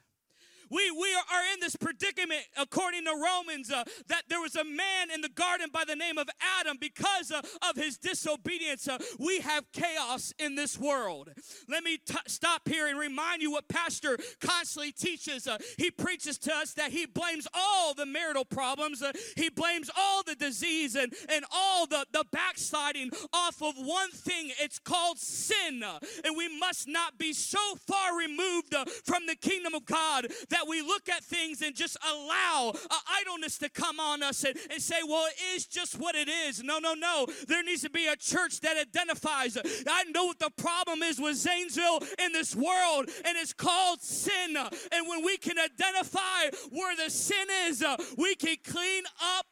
We, 0.72 0.90
we 0.90 1.14
are 1.14 1.52
in 1.52 1.60
this 1.60 1.76
predicament, 1.76 2.40
according 2.56 3.04
to 3.04 3.12
Romans, 3.12 3.70
uh, 3.70 3.84
that 4.08 4.22
there 4.30 4.40
was 4.40 4.56
a 4.56 4.64
man 4.64 5.10
in 5.12 5.20
the 5.20 5.28
garden 5.28 5.68
by 5.70 5.84
the 5.86 5.94
name 5.94 6.16
of 6.16 6.30
Adam. 6.60 6.78
Because 6.80 7.30
uh, 7.30 7.42
of 7.68 7.76
his 7.76 7.98
disobedience, 7.98 8.88
uh, 8.88 8.96
we 9.18 9.40
have 9.40 9.70
chaos 9.72 10.32
in 10.38 10.54
this 10.54 10.78
world. 10.78 11.28
Let 11.68 11.84
me 11.84 11.98
t- 11.98 12.14
stop 12.26 12.66
here 12.66 12.86
and 12.86 12.98
remind 12.98 13.42
you 13.42 13.50
what 13.50 13.68
Pastor 13.68 14.16
constantly 14.40 14.92
teaches. 14.92 15.46
Uh, 15.46 15.58
he 15.76 15.90
preaches 15.90 16.38
to 16.38 16.54
us 16.54 16.72
that 16.74 16.90
he 16.90 17.04
blames 17.04 17.46
all 17.52 17.92
the 17.92 18.06
marital 18.06 18.46
problems, 18.46 19.02
uh, 19.02 19.12
he 19.36 19.50
blames 19.50 19.90
all 19.94 20.22
the 20.22 20.34
disease 20.36 20.96
and, 20.96 21.12
and 21.28 21.44
all 21.52 21.86
the, 21.86 22.06
the 22.12 22.24
backsliding 22.32 23.10
off 23.34 23.60
of 23.60 23.74
one 23.76 24.10
thing. 24.10 24.50
It's 24.58 24.78
called 24.78 25.18
sin. 25.18 25.84
and 26.24 26.36
we 26.36 26.58
must 26.58 26.88
not 26.88 27.18
be 27.18 27.34
so 27.34 27.58
far 27.86 28.16
removed 28.16 28.74
uh, 28.74 28.86
from 29.04 29.26
the 29.26 29.36
kingdom 29.36 29.74
of 29.74 29.84
God 29.84 30.28
that 30.48 30.61
that 30.62 30.68
we 30.68 30.80
look 30.82 31.08
at 31.08 31.24
things 31.24 31.62
and 31.62 31.74
just 31.74 31.96
allow 32.08 32.72
uh, 32.72 32.96
idleness 33.20 33.58
to 33.58 33.68
come 33.68 33.98
on 33.98 34.22
us 34.22 34.44
and, 34.44 34.56
and 34.70 34.80
say, 34.80 34.96
well, 35.06 35.26
it 35.26 35.56
is 35.56 35.66
just 35.66 35.98
what 35.98 36.14
it 36.14 36.28
is. 36.28 36.62
No, 36.62 36.78
no, 36.78 36.94
no. 36.94 37.26
There 37.48 37.62
needs 37.62 37.82
to 37.82 37.90
be 37.90 38.06
a 38.06 38.16
church 38.16 38.60
that 38.60 38.76
identifies. 38.76 39.56
I 39.56 40.04
know 40.14 40.26
what 40.26 40.38
the 40.38 40.50
problem 40.56 41.02
is 41.02 41.20
with 41.20 41.36
Zanesville 41.36 42.00
in 42.24 42.32
this 42.32 42.54
world, 42.54 43.10
and 43.24 43.36
it's 43.36 43.52
called 43.52 44.00
sin. 44.02 44.56
And 44.56 45.08
when 45.08 45.24
we 45.24 45.36
can 45.36 45.58
identify 45.58 46.50
where 46.70 46.96
the 46.96 47.10
sin 47.10 47.46
is, 47.66 47.84
we 48.16 48.34
can 48.36 48.56
clean 48.64 49.04
up 49.38 49.46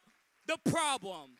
the 0.47 0.57
problem. 0.69 1.31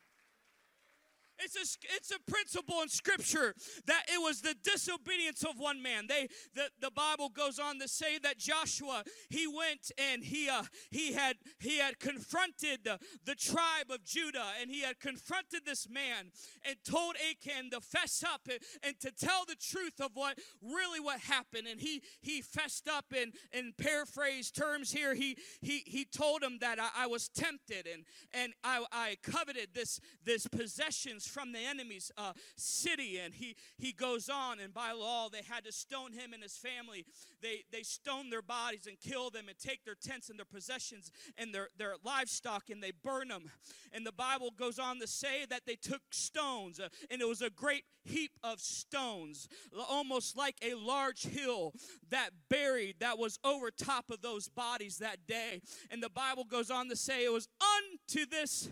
It's 1.44 1.56
a, 1.56 1.96
it's 1.96 2.12
a 2.12 2.32
principle 2.32 2.82
in 2.82 2.90
Scripture 2.90 3.56
that 3.88 4.04
it 4.08 4.22
was 4.22 4.42
the 4.42 4.56
disobedience 4.64 5.44
of 5.44 5.58
one 5.58 5.82
man. 5.82 6.06
They 6.08 6.28
the, 6.54 6.70
the 6.80 6.92
Bible 6.92 7.30
goes 7.30 7.60
on 7.60 7.80
to 7.80 7.88
say 7.88 8.20
that 8.20 8.38
Joshua 8.38 9.04
he 9.30 9.48
went 9.48 9.92
and 9.98 10.24
he 10.24 10.50
uh, 10.50 10.64
he 10.92 11.14
had 11.14 11.38
he 11.60 11.80
had 11.80 12.00
confronted 12.00 12.82
the, 12.84 13.00
the 13.26 13.36
tribe 13.36 13.90
of 13.90 14.04
Judah 14.04 14.46
and 14.62 14.70
he 14.70 14.82
had 14.82 15.00
confronted 15.00 15.62
this 15.66 15.90
man 15.90 16.32
and 16.66 16.76
told 16.84 17.16
Achan 17.30 17.72
to 17.72 17.82
fess 17.82 18.24
up 18.24 18.42
and, 18.50 18.60
and 18.84 19.00
to 19.00 19.12
tell 19.12 19.46
the 19.48 19.56
truth 19.56 20.00
of 20.00 20.12
what 20.14 20.38
really 20.62 21.00
what 21.00 21.20
happened. 21.20 21.68
And 21.68 21.80
he 21.80 22.02
he 22.22 22.42
fessed 22.42 22.88
up 22.88 23.06
in 23.16 23.32
in 23.52 23.74
paraphrase 23.78 24.52
terms 24.52 24.92
here. 24.92 25.16
He 25.16 25.38
he 25.62 25.84
he 25.86 26.06
told 26.06 26.44
him 26.44 26.58
that 26.62 26.80
I, 26.80 27.04
I 27.04 27.08
was 27.08 27.30
tempted 27.30 27.88
and 27.92 28.04
and 28.34 28.54
I, 28.64 28.84
I 28.92 29.18
coveted 29.24 29.70
this 29.74 30.00
this 30.24 30.48
possessions 30.48 31.28
from 31.32 31.52
the 31.52 31.60
enemy's 31.60 32.12
uh, 32.18 32.34
city. 32.56 33.20
And 33.24 33.34
he, 33.34 33.56
he 33.78 33.92
goes 33.92 34.30
on, 34.30 34.60
and 34.60 34.74
by 34.74 34.92
law, 34.92 35.30
they 35.30 35.42
had 35.50 35.66
to 35.66 35.72
stone 35.72 36.14
him 36.14 36.34
and 36.34 36.44
his 36.44 36.58
family. 36.58 37.06
They, 37.42 37.64
they 37.72 37.84
stone 37.84 38.30
their 38.30 38.42
bodies 38.42 38.88
and 38.88 39.00
kill 39.00 39.30
them 39.30 39.48
and 39.48 39.58
take 39.58 39.84
their 39.86 39.96
tents 39.96 40.30
and 40.30 40.38
their 40.38 40.46
possessions 40.46 41.12
and 41.38 41.54
their, 41.54 41.70
their 41.78 41.96
livestock 42.04 42.70
and 42.70 42.82
they 42.82 42.92
burn 42.92 43.30
them. 43.30 43.44
And 43.92 44.06
the 44.06 44.12
Bible 44.12 44.52
goes 44.58 44.80
on 44.80 45.00
to 45.00 45.08
say 45.08 45.46
that 45.50 45.66
they 45.66 45.76
took 45.76 46.02
stones, 46.12 46.80
uh, 46.80 46.90
and 47.10 47.22
it 47.22 47.28
was 47.28 47.42
a 47.42 47.50
great 47.50 47.84
heap 48.04 48.32
of 48.44 48.60
stones, 48.60 49.48
almost 49.90 50.38
like 50.38 50.56
a 50.62 50.74
large 50.76 51.24
hill 51.24 51.74
that 52.10 52.32
buried, 52.50 52.96
that 53.00 53.18
was 53.18 53.38
over 53.44 53.70
top 53.72 54.10
of 54.10 54.22
those 54.22 54.48
bodies 54.48 54.98
that 54.98 55.28
day. 55.28 55.62
And 55.90 56.02
the 56.02 56.10
Bible 56.10 56.46
goes 56.46 56.72
on 56.72 56.90
to 56.90 56.96
say 56.96 57.26
it 57.26 57.32
was 57.32 57.48
unto 57.62 58.26
this 58.26 58.70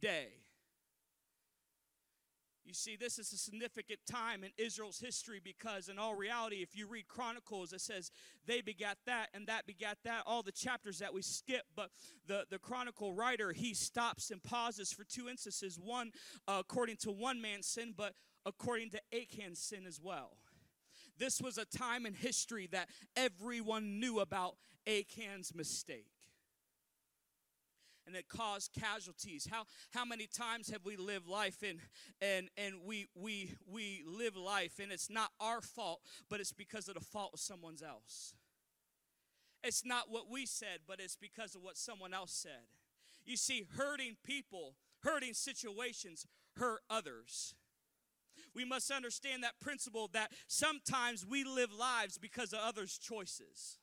day. 0.00 0.28
You 2.70 2.74
see, 2.74 2.94
this 2.94 3.18
is 3.18 3.32
a 3.32 3.36
significant 3.36 3.98
time 4.08 4.44
in 4.44 4.52
Israel's 4.56 5.00
history 5.00 5.40
because, 5.42 5.88
in 5.88 5.98
all 5.98 6.14
reality, 6.14 6.58
if 6.62 6.76
you 6.76 6.86
read 6.86 7.08
Chronicles, 7.08 7.72
it 7.72 7.80
says 7.80 8.12
they 8.46 8.60
begat 8.60 8.96
that 9.06 9.26
and 9.34 9.48
that 9.48 9.66
begat 9.66 9.98
that, 10.04 10.22
all 10.24 10.44
the 10.44 10.52
chapters 10.52 11.00
that 11.00 11.12
we 11.12 11.20
skip. 11.20 11.62
But 11.74 11.90
the, 12.28 12.44
the 12.48 12.60
Chronicle 12.60 13.12
writer, 13.12 13.50
he 13.50 13.74
stops 13.74 14.30
and 14.30 14.40
pauses 14.40 14.92
for 14.92 15.02
two 15.02 15.28
instances 15.28 15.80
one 15.82 16.12
uh, 16.46 16.58
according 16.60 16.98
to 16.98 17.10
one 17.10 17.42
man's 17.42 17.66
sin, 17.66 17.92
but 17.96 18.14
according 18.46 18.90
to 18.90 19.00
Achan's 19.12 19.58
sin 19.58 19.84
as 19.84 20.00
well. 20.00 20.36
This 21.18 21.42
was 21.42 21.58
a 21.58 21.64
time 21.64 22.06
in 22.06 22.14
history 22.14 22.68
that 22.70 22.88
everyone 23.16 23.98
knew 23.98 24.20
about 24.20 24.54
Achan's 24.86 25.52
mistake 25.56 26.06
and 28.10 28.18
it 28.18 28.28
caused 28.28 28.72
casualties. 28.72 29.46
How 29.48 29.62
how 29.92 30.04
many 30.04 30.26
times 30.26 30.68
have 30.70 30.84
we 30.84 30.96
lived 30.96 31.28
life 31.28 31.62
and 31.62 31.78
and 32.20 32.48
and 32.56 32.80
we 32.84 33.06
we 33.14 33.54
we 33.70 34.02
live 34.04 34.36
life 34.36 34.80
and 34.82 34.90
it's 34.90 35.08
not 35.08 35.30
our 35.40 35.60
fault, 35.60 36.00
but 36.28 36.40
it's 36.40 36.52
because 36.52 36.88
of 36.88 36.94
the 36.94 37.00
fault 37.00 37.30
of 37.34 37.40
someone 37.40 37.76
else. 37.86 38.34
It's 39.62 39.84
not 39.84 40.10
what 40.10 40.24
we 40.28 40.44
said, 40.44 40.80
but 40.88 40.98
it's 40.98 41.16
because 41.16 41.54
of 41.54 41.62
what 41.62 41.76
someone 41.76 42.12
else 42.12 42.32
said. 42.32 42.66
You 43.24 43.36
see, 43.36 43.66
hurting 43.76 44.16
people, 44.24 44.74
hurting 45.04 45.34
situations 45.34 46.26
hurt 46.56 46.80
others. 46.90 47.54
We 48.56 48.64
must 48.64 48.90
understand 48.90 49.44
that 49.44 49.60
principle 49.60 50.10
that 50.14 50.32
sometimes 50.48 51.24
we 51.24 51.44
live 51.44 51.72
lives 51.72 52.18
because 52.18 52.52
of 52.52 52.58
others' 52.60 52.98
choices 52.98 53.79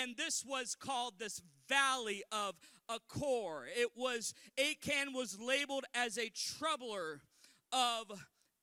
and 0.00 0.16
this 0.16 0.44
was 0.44 0.74
called 0.74 1.14
this 1.18 1.42
valley 1.68 2.22
of 2.32 2.54
Achor. 2.90 3.66
It 3.76 3.90
was 3.96 4.34
Achan 4.58 5.12
was 5.12 5.38
labeled 5.40 5.84
as 5.94 6.18
a 6.18 6.30
troubler 6.30 7.20
of 7.72 8.10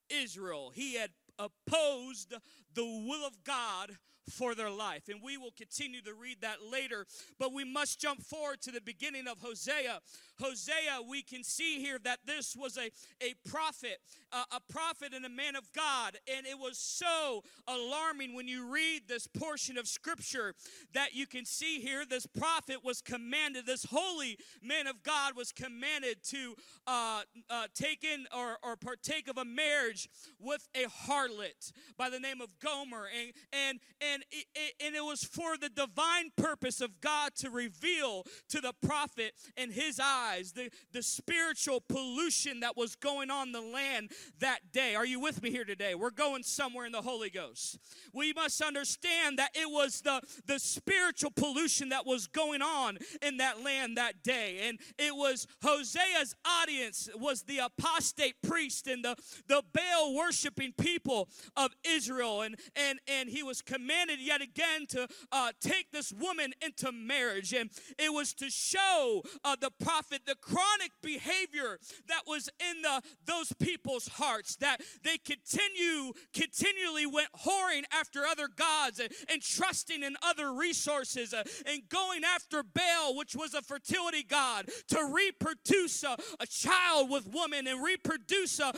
Israel. 0.10 0.72
He 0.74 0.96
had 0.96 1.12
opposed 1.38 2.34
the 2.74 2.86
will 2.86 3.26
of 3.26 3.44
God 3.44 3.98
for 4.30 4.54
their 4.54 4.70
life. 4.70 5.10
And 5.10 5.22
we 5.24 5.38
will 5.38 5.52
continue 5.52 6.02
to 6.02 6.14
read 6.14 6.42
that 6.42 6.58
later, 6.70 7.06
but 7.40 7.54
we 7.54 7.64
must 7.64 8.00
jump 8.00 8.22
forward 8.22 8.62
to 8.62 8.72
the 8.72 8.82
beginning 8.82 9.28
of 9.28 9.40
Hosea. 9.42 10.00
Hosea, 10.42 11.02
we 11.08 11.22
can 11.22 11.44
see 11.44 11.80
here 11.80 12.00
that 12.04 12.20
this 12.26 12.56
was 12.56 12.78
a, 12.78 12.92
a 13.22 13.34
prophet, 13.50 14.00
a 14.32 14.60
prophet 14.72 15.14
and 15.14 15.26
a 15.26 15.30
man 15.30 15.56
of 15.56 15.72
God. 15.74 16.18
And 16.36 16.46
it 16.46 16.58
was 16.58 16.78
so 16.78 17.44
alarming 17.68 18.34
when 18.36 18.48
you 18.48 18.72
read 18.72 19.04
this 19.08 19.28
portion 19.28 19.78
of 19.78 19.88
scripture 19.88 20.54
that 20.94 21.14
you 21.14 21.28
can 21.28 21.46
see 21.46 21.80
here 21.80 22.06
this 22.06 22.26
prophet 22.26 22.84
was 22.84 23.02
commanded, 23.02 23.66
this 23.66 23.86
holy 23.86 24.38
man 24.62 24.88
of 24.88 25.04
God 25.04 25.36
was 25.36 25.52
commanded 25.52 26.24
to 26.30 26.56
uh, 26.88 27.22
uh, 27.50 27.68
take 27.74 28.04
in 28.04 28.26
or, 28.36 28.58
or 28.64 28.76
partake 28.76 29.28
of 29.28 29.38
a 29.38 29.46
marriage 29.46 30.10
with 30.40 30.68
a 30.76 30.86
harlot 30.86 31.72
by 31.98 32.10
the 32.10 32.20
name 32.20 32.42
of 32.42 32.50
Gomer. 32.60 33.08
And, 33.20 33.34
and, 33.52 33.80
and, 34.02 34.24
it, 34.32 34.74
and 34.84 34.96
it 34.96 35.04
was 35.04 35.24
for 35.24 35.58
the 35.58 35.70
divine 35.70 36.32
purpose 36.38 36.82
of 36.82 37.02
God 37.02 37.32
to 37.38 37.50
reveal 37.50 38.26
to 38.50 38.62
the 38.62 38.74
prophet 38.82 39.34
in 39.58 39.72
his 39.72 40.00
eyes 40.00 40.29
the, 40.38 40.70
the 40.92 41.04
spiritual 41.04 41.82
pollution 41.82 42.62
that 42.62 42.78
was 42.78 42.96
going 42.96 43.32
on 43.32 43.52
the 43.52 43.62
land 43.62 44.12
that 44.40 44.72
day. 44.72 44.96
Are 44.96 45.06
you 45.06 45.20
with 45.20 45.42
me 45.42 45.52
here 45.52 45.66
today? 45.66 45.96
We're 45.96 46.12
going 46.12 46.44
somewhere 46.44 46.86
in 46.86 46.92
the 46.92 47.02
Holy 47.02 47.30
Ghost. 47.30 47.78
We 48.14 48.34
must 48.34 48.62
understand 48.62 49.40
that 49.40 49.52
it 49.54 49.70
was 49.70 50.02
the, 50.02 50.22
the 50.46 50.60
spiritual 50.60 51.32
pollution 51.32 51.90
that 51.90 52.06
was 52.06 52.28
going 52.28 52.62
on 52.62 52.98
in 53.22 53.38
that 53.38 53.64
land 53.64 53.98
that 53.98 54.24
day. 54.24 54.68
And 54.68 54.80
it 54.98 55.16
was 55.16 55.48
Hosea's 55.64 56.36
audience 56.46 57.10
was 57.16 57.44
the 57.44 57.60
apostate 57.60 58.36
priest 58.42 58.88
and 58.88 59.04
the, 59.04 59.16
the 59.48 59.64
Baal 59.74 60.16
worshiping 60.16 60.74
people 60.78 61.30
of 61.56 61.72
Israel. 61.86 62.42
And, 62.42 62.56
and, 62.76 63.00
and 63.08 63.30
he 63.30 63.44
was 63.44 63.62
commanded 63.62 64.20
yet 64.20 64.42
again 64.42 64.86
to 64.90 65.08
uh, 65.32 65.52
take 65.60 65.92
this 65.92 66.12
woman 66.12 66.54
into 66.62 66.92
marriage. 66.92 67.54
And 67.54 67.70
it 67.98 68.14
was 68.14 68.34
to 68.36 68.50
show 68.50 69.24
uh, 69.44 69.56
the 69.60 69.72
prophet 69.84 70.19
the 70.26 70.36
chronic 70.36 70.92
behavior 71.02 71.80
that 72.08 72.22
was 72.28 72.50
in 72.60 72.82
the, 72.82 73.02
those 73.26 73.54
people's 73.60 74.08
hearts, 74.08 74.56
that 74.58 74.82
they 75.04 75.18
continue, 75.18 76.14
continually 76.34 77.06
went 77.06 77.30
whoring 77.46 77.84
after 77.92 78.26
other 78.26 78.48
gods 78.48 79.00
and, 79.00 79.10
and 79.30 79.42
trusting 79.42 80.04
in 80.04 80.16
other 80.24 80.54
resources 80.54 81.34
uh, 81.34 81.44
and 81.66 81.82
going 81.90 82.24
after 82.24 82.64
Baal, 82.64 83.16
which 83.16 83.36
was 83.36 83.54
a 83.54 83.62
fertility 83.62 84.24
god, 84.24 84.70
to 84.90 85.12
reproduce 85.14 86.04
uh, 86.04 86.16
a 86.40 86.48
child 86.48 87.10
with 87.10 87.28
woman 87.34 87.68
and 87.68 87.84
reproduce 87.84 88.60
uh, 88.60 88.72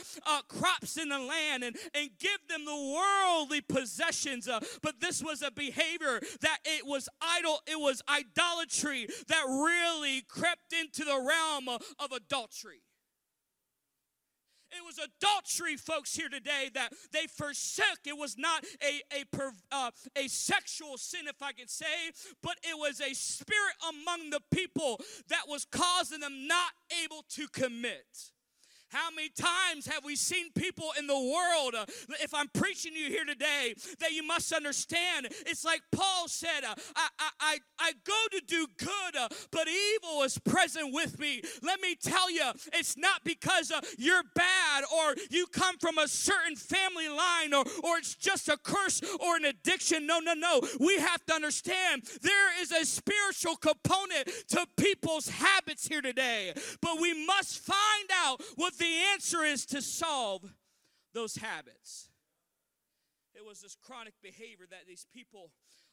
crops 0.48 0.96
in 0.96 1.08
the 1.08 1.18
land 1.18 1.62
and, 1.62 1.76
and 1.94 2.10
give 2.18 2.38
them 2.48 2.64
the 2.64 2.94
worldly 2.94 3.60
possessions. 3.60 4.48
Uh, 4.48 4.60
but 4.82 5.00
this 5.00 5.22
was 5.22 5.42
a 5.42 5.50
behavior 5.50 6.20
that 6.40 6.58
it 6.64 6.86
was 6.86 7.08
idol, 7.20 7.60
it 7.66 7.78
was 7.78 8.02
idolatry 8.08 9.08
that 9.28 9.44
really 9.46 10.22
crept 10.22 10.72
into 10.72 11.04
the 11.04 11.18
realm 11.32 11.68
of, 11.68 12.12
adultery. 12.12 12.82
It 14.70 14.82
was 14.84 14.98
adultery, 14.98 15.76
folks, 15.76 16.14
here 16.14 16.30
today 16.30 16.70
that 16.74 16.92
they 17.12 17.26
forsook. 17.26 18.00
It 18.06 18.16
was 18.16 18.38
not 18.38 18.64
a, 18.82 19.02
a, 19.14 19.24
uh, 19.70 19.90
a 20.16 20.28
sexual 20.28 20.96
sin, 20.96 21.26
if 21.26 21.42
I 21.42 21.52
can 21.52 21.68
say, 21.68 22.10
but 22.42 22.56
it 22.62 22.78
was 22.78 23.00
a 23.00 23.14
spirit 23.14 23.74
among 23.88 24.30
the 24.30 24.40
people 24.50 24.98
that 25.28 25.42
was 25.46 25.66
causing 25.66 26.20
them 26.20 26.46
not 26.46 26.72
able 27.04 27.24
to 27.30 27.48
commit. 27.48 28.32
How 28.92 29.10
many 29.10 29.30
times 29.30 29.86
have 29.86 30.04
we 30.04 30.16
seen 30.16 30.52
people 30.52 30.90
in 30.98 31.06
the 31.06 31.18
world? 31.18 31.74
Uh, 31.74 31.86
if 32.22 32.34
I'm 32.34 32.48
preaching 32.48 32.92
to 32.92 32.98
you 32.98 33.08
here 33.08 33.24
today, 33.24 33.74
that 34.00 34.12
you 34.12 34.22
must 34.22 34.52
understand, 34.52 35.28
it's 35.46 35.64
like 35.64 35.80
Paul 35.92 36.28
said, 36.28 36.62
uh, 36.68 36.74
I, 36.94 37.08
I, 37.40 37.58
I 37.78 37.92
go 38.04 38.12
to 38.32 38.42
do 38.46 38.66
good, 38.76 39.16
uh, 39.18 39.28
but 39.50 39.66
evil 39.66 40.22
is 40.24 40.38
present 40.38 40.92
with 40.92 41.18
me. 41.18 41.40
Let 41.62 41.80
me 41.80 41.94
tell 41.94 42.30
you, 42.30 42.50
it's 42.74 42.98
not 42.98 43.24
because 43.24 43.72
you're 43.98 44.24
bad 44.34 44.84
or 44.94 45.14
you 45.30 45.46
come 45.46 45.78
from 45.78 45.96
a 45.96 46.06
certain 46.06 46.56
family 46.56 47.08
line 47.08 47.54
or, 47.54 47.64
or 47.82 47.96
it's 47.96 48.14
just 48.14 48.50
a 48.50 48.58
curse 48.58 49.00
or 49.20 49.36
an 49.36 49.46
addiction. 49.46 50.06
No, 50.06 50.18
no, 50.18 50.34
no. 50.34 50.60
We 50.78 50.98
have 50.98 51.24
to 51.26 51.34
understand 51.34 52.02
there 52.20 52.60
is 52.60 52.70
a 52.72 52.84
spiritual 52.84 53.56
component 53.56 54.28
to 54.48 54.66
people's 54.76 55.30
habits 55.30 55.86
here 55.86 56.02
today, 56.02 56.52
but 56.82 57.00
we 57.00 57.26
must 57.26 57.58
find 57.58 58.10
out 58.12 58.42
what 58.56 58.74
the 58.82 58.98
answer 59.12 59.44
is 59.44 59.64
to 59.66 59.80
solve 59.80 60.42
those 61.14 61.36
habits. 61.36 62.10
It 63.34 63.46
was 63.46 63.60
this 63.60 63.76
chronic 63.76 64.14
behavior 64.22 64.66
that 64.70 64.86
these 64.88 65.06
people 65.14 65.50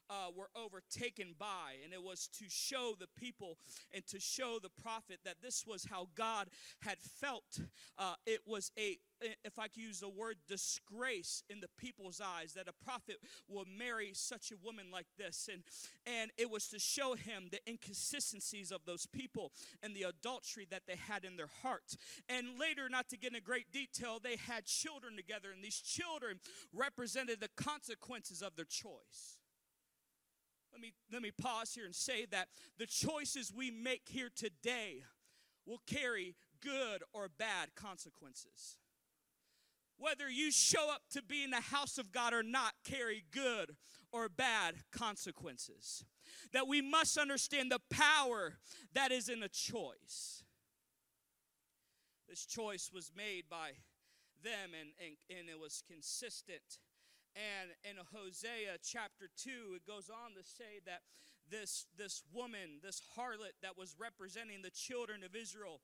uh, 0.10 0.30
were 0.36 0.50
overtaken 0.56 1.36
by. 1.38 1.76
And 1.84 1.94
it 1.94 2.04
was 2.04 2.28
to 2.40 2.46
show 2.48 2.94
the 3.00 3.08
people 3.20 3.58
and 3.94 4.06
to 4.08 4.20
show 4.20 4.60
the 4.62 4.70
prophet 4.82 5.20
that 5.26 5.42
this 5.42 5.66
was 5.66 5.86
how 5.90 6.08
God 6.16 6.48
had 6.82 6.98
felt. 7.00 7.60
Uh, 7.98 8.16
it 8.26 8.42
was 8.46 8.72
a, 8.78 8.98
if 9.44 9.60
I 9.60 9.68
could 9.68 9.84
use 9.84 10.00
the 10.00 10.10
word 10.10 10.38
disgrace 10.48 11.44
in 11.50 11.60
the 11.60 11.68
people's 11.78 12.22
eyes, 12.22 12.54
that 12.54 12.68
a 12.68 12.84
prophet 12.86 13.18
will 13.48 13.66
marry 13.78 14.12
such 14.14 14.52
a 14.52 14.66
woman 14.66 14.88
like 14.92 15.08
this. 15.18 15.50
And, 15.52 15.64
and 16.06 16.32
it 16.38 16.50
was 16.50 16.68
to 16.70 16.80
show 16.80 17.16
him 17.16 17.50
the 17.52 17.60
inconsistencies 17.68 18.72
of 18.72 18.82
those 18.86 19.06
people 19.06 19.52
and 19.84 19.96
the 19.96 20.04
adultery 20.04 20.68
that 20.72 20.84
they 20.88 20.96
had 20.96 21.26
in 21.26 21.36
their 21.36 21.50
heart. 21.62 21.96
And 22.28 22.60
later, 22.60 22.90
not 22.90 23.10
to 23.10 23.18
get 23.18 23.34
into 23.34 23.42
great 23.42 23.72
detail, 23.72 24.20
they 24.22 24.38
had 24.38 24.66
children 24.66 25.16
together, 25.16 25.52
and 25.54 25.64
these 25.64 25.80
children 25.80 26.40
represented 26.74 27.40
the 27.40 27.50
consequences 27.56 28.42
of 28.42 28.56
their 28.56 28.66
choice. 28.66 29.38
Let 30.80 30.84
me, 30.84 30.94
let 31.12 31.22
me 31.22 31.32
pause 31.32 31.74
here 31.74 31.84
and 31.84 31.94
say 31.94 32.26
that 32.32 32.48
the 32.78 32.86
choices 32.86 33.52
we 33.54 33.70
make 33.70 34.04
here 34.06 34.30
today 34.34 35.04
will 35.66 35.82
carry 35.86 36.38
good 36.64 37.04
or 37.12 37.28
bad 37.28 37.76
consequences. 37.76 38.78
Whether 39.98 40.30
you 40.30 40.52
show 40.52 40.90
up 40.90 41.02
to 41.12 41.22
be 41.22 41.44
in 41.44 41.50
the 41.50 41.58
house 41.58 41.98
of 41.98 42.14
God 42.14 42.34
or 42.34 42.44
not, 42.44 42.76
carry 42.86 43.26
good 43.30 43.76
or 44.14 44.30
bad 44.30 44.76
consequences. 44.94 46.06
That 46.54 46.66
we 46.66 46.82
must 46.82 47.18
understand 47.18 47.74
the 47.74 47.82
power 47.90 48.54
that 48.94 49.12
is 49.12 49.28
in 49.28 49.44
a 49.44 49.50
choice. 49.50 50.46
This 52.30 52.46
choice 52.46 52.90
was 52.94 53.12
made 53.14 53.50
by 53.50 53.72
them 54.42 54.70
and, 54.80 54.92
and, 55.06 55.18
and 55.38 55.50
it 55.50 55.60
was 55.60 55.84
consistent 55.92 56.80
and 57.40 57.72
in 57.88 57.96
Hosea 58.14 58.76
chapter 58.84 59.30
2, 59.38 59.76
it 59.76 59.88
goes 59.88 60.10
on 60.10 60.36
to 60.36 60.44
say 60.44 60.84
that 60.86 61.02
this, 61.50 61.86
this 61.98 62.24
woman, 62.34 62.84
this 62.84 63.02
harlot 63.18 63.56
that 63.62 63.78
was 63.78 63.96
representing 63.98 64.62
the 64.62 64.70
children 64.70 65.24
of 65.24 65.36
Israel, 65.36 65.80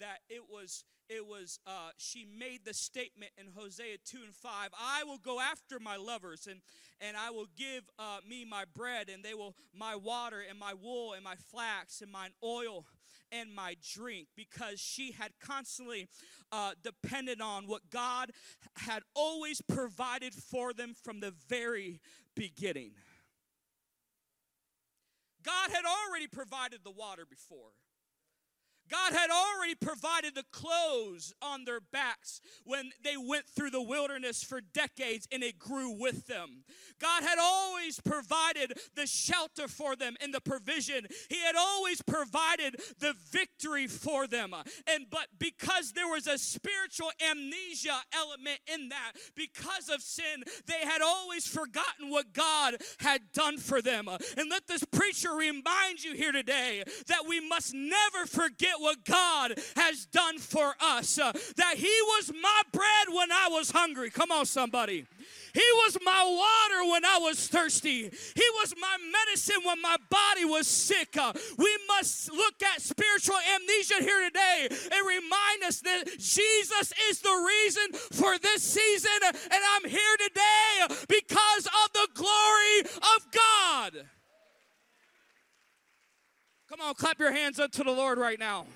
that 0.00 0.18
it 0.28 0.42
was 0.50 0.84
it 1.08 1.24
was 1.24 1.60
uh, 1.66 1.90
she 1.96 2.26
made 2.38 2.64
the 2.64 2.74
statement 2.74 3.30
in 3.38 3.46
hosea 3.56 3.96
2 4.04 4.18
and 4.24 4.34
5 4.34 4.70
i 4.78 5.04
will 5.04 5.18
go 5.18 5.40
after 5.40 5.78
my 5.78 5.96
lovers 5.96 6.46
and 6.50 6.60
and 7.00 7.16
i 7.16 7.30
will 7.30 7.46
give 7.56 7.84
uh, 7.98 8.18
me 8.28 8.44
my 8.44 8.64
bread 8.74 9.08
and 9.08 9.24
they 9.24 9.34
will 9.34 9.54
my 9.72 9.94
water 9.94 10.42
and 10.48 10.58
my 10.58 10.74
wool 10.74 11.12
and 11.12 11.22
my 11.22 11.36
flax 11.50 12.00
and 12.02 12.10
mine 12.10 12.32
oil 12.42 12.84
and 13.32 13.54
my 13.54 13.76
drink 13.94 14.28
because 14.36 14.80
she 14.80 15.12
had 15.12 15.32
constantly 15.40 16.08
uh, 16.52 16.72
depended 16.82 17.40
on 17.40 17.66
what 17.66 17.90
God 17.90 18.30
had 18.76 19.02
always 19.14 19.60
provided 19.60 20.34
for 20.34 20.72
them 20.72 20.94
from 20.94 21.20
the 21.20 21.34
very 21.48 22.00
beginning. 22.34 22.92
God 25.44 25.70
had 25.70 25.84
already 25.84 26.26
provided 26.26 26.80
the 26.84 26.90
water 26.90 27.24
before. 27.28 27.70
God 28.90 29.12
had 29.12 29.30
already 29.30 29.74
provided 29.74 30.34
the 30.34 30.44
clothes 30.52 31.32
on 31.42 31.64
their 31.64 31.80
backs 31.80 32.40
when 32.64 32.90
they 33.02 33.16
went 33.16 33.46
through 33.46 33.70
the 33.70 33.82
wilderness 33.82 34.42
for 34.42 34.60
decades 34.60 35.26
and 35.32 35.42
it 35.42 35.58
grew 35.58 35.90
with 35.90 36.26
them. 36.26 36.64
God 37.00 37.22
had 37.22 37.38
always 37.40 38.00
provided 38.00 38.78
the 38.94 39.06
shelter 39.06 39.68
for 39.68 39.96
them 39.96 40.16
and 40.20 40.32
the 40.32 40.40
provision. 40.40 41.06
He 41.28 41.40
had 41.40 41.56
always 41.56 42.00
provided 42.02 42.76
the 42.98 43.14
victory 43.30 43.86
for 43.86 44.26
them. 44.26 44.54
And 44.86 45.06
but 45.10 45.26
because 45.38 45.92
there 45.92 46.08
was 46.08 46.26
a 46.26 46.38
spiritual 46.38 47.10
amnesia 47.30 47.96
element 48.14 48.60
in 48.72 48.88
that, 48.90 49.12
because 49.34 49.88
of 49.88 50.00
sin, 50.02 50.44
they 50.66 50.86
had 50.86 51.02
always 51.02 51.46
forgotten 51.46 52.10
what 52.10 52.32
God 52.32 52.76
had 52.98 53.32
done 53.32 53.58
for 53.58 53.82
them. 53.82 54.08
And 54.08 54.50
let 54.50 54.66
this 54.66 54.84
preacher 54.84 55.32
remind 55.34 56.02
you 56.02 56.14
here 56.14 56.32
today 56.32 56.84
that 57.08 57.24
we 57.28 57.46
must 57.46 57.74
never 57.74 58.26
forget 58.26 58.75
what 58.80 59.04
God 59.04 59.58
has 59.76 60.06
done 60.06 60.38
for 60.38 60.74
us. 60.80 61.18
Uh, 61.18 61.32
that 61.56 61.74
He 61.76 61.92
was 62.16 62.32
my 62.40 62.62
bread 62.72 63.14
when 63.14 63.32
I 63.32 63.48
was 63.50 63.70
hungry. 63.70 64.10
Come 64.10 64.30
on, 64.30 64.46
somebody. 64.46 65.06
He 65.56 65.64
was 65.86 65.96
my 66.04 66.22
water 66.22 66.90
when 66.90 67.04
I 67.06 67.18
was 67.18 67.48
thirsty. 67.48 68.02
He 68.02 68.48
was 68.60 68.74
my 68.78 68.96
medicine 69.10 69.62
when 69.64 69.80
my 69.80 69.96
body 70.10 70.44
was 70.44 70.66
sick. 70.66 71.16
Uh, 71.16 71.32
we 71.56 71.78
must 71.88 72.30
look 72.30 72.62
at 72.62 72.82
spiritual 72.82 73.36
amnesia 73.54 73.94
here 74.00 74.28
today 74.28 74.68
and 74.68 75.06
remind 75.06 75.62
us 75.64 75.80
that 75.80 76.04
Jesus 76.18 76.92
is 77.08 77.20
the 77.20 77.30
reason 77.30 77.92
for 78.12 78.38
this 78.38 78.62
season, 78.62 79.18
and 79.22 79.62
I'm 79.74 79.88
here 79.88 80.16
today 80.28 80.96
because 81.08 81.66
of 81.66 81.92
the 81.94 82.08
glory 82.14 82.80
of 82.80 83.26
God. 83.32 84.06
Come 86.68 86.80
on, 86.80 86.94
clap 86.94 87.20
your 87.20 87.30
hands 87.30 87.60
up 87.60 87.70
to 87.72 87.84
the 87.84 87.92
Lord 87.92 88.18
right 88.18 88.40
now. 88.40 88.66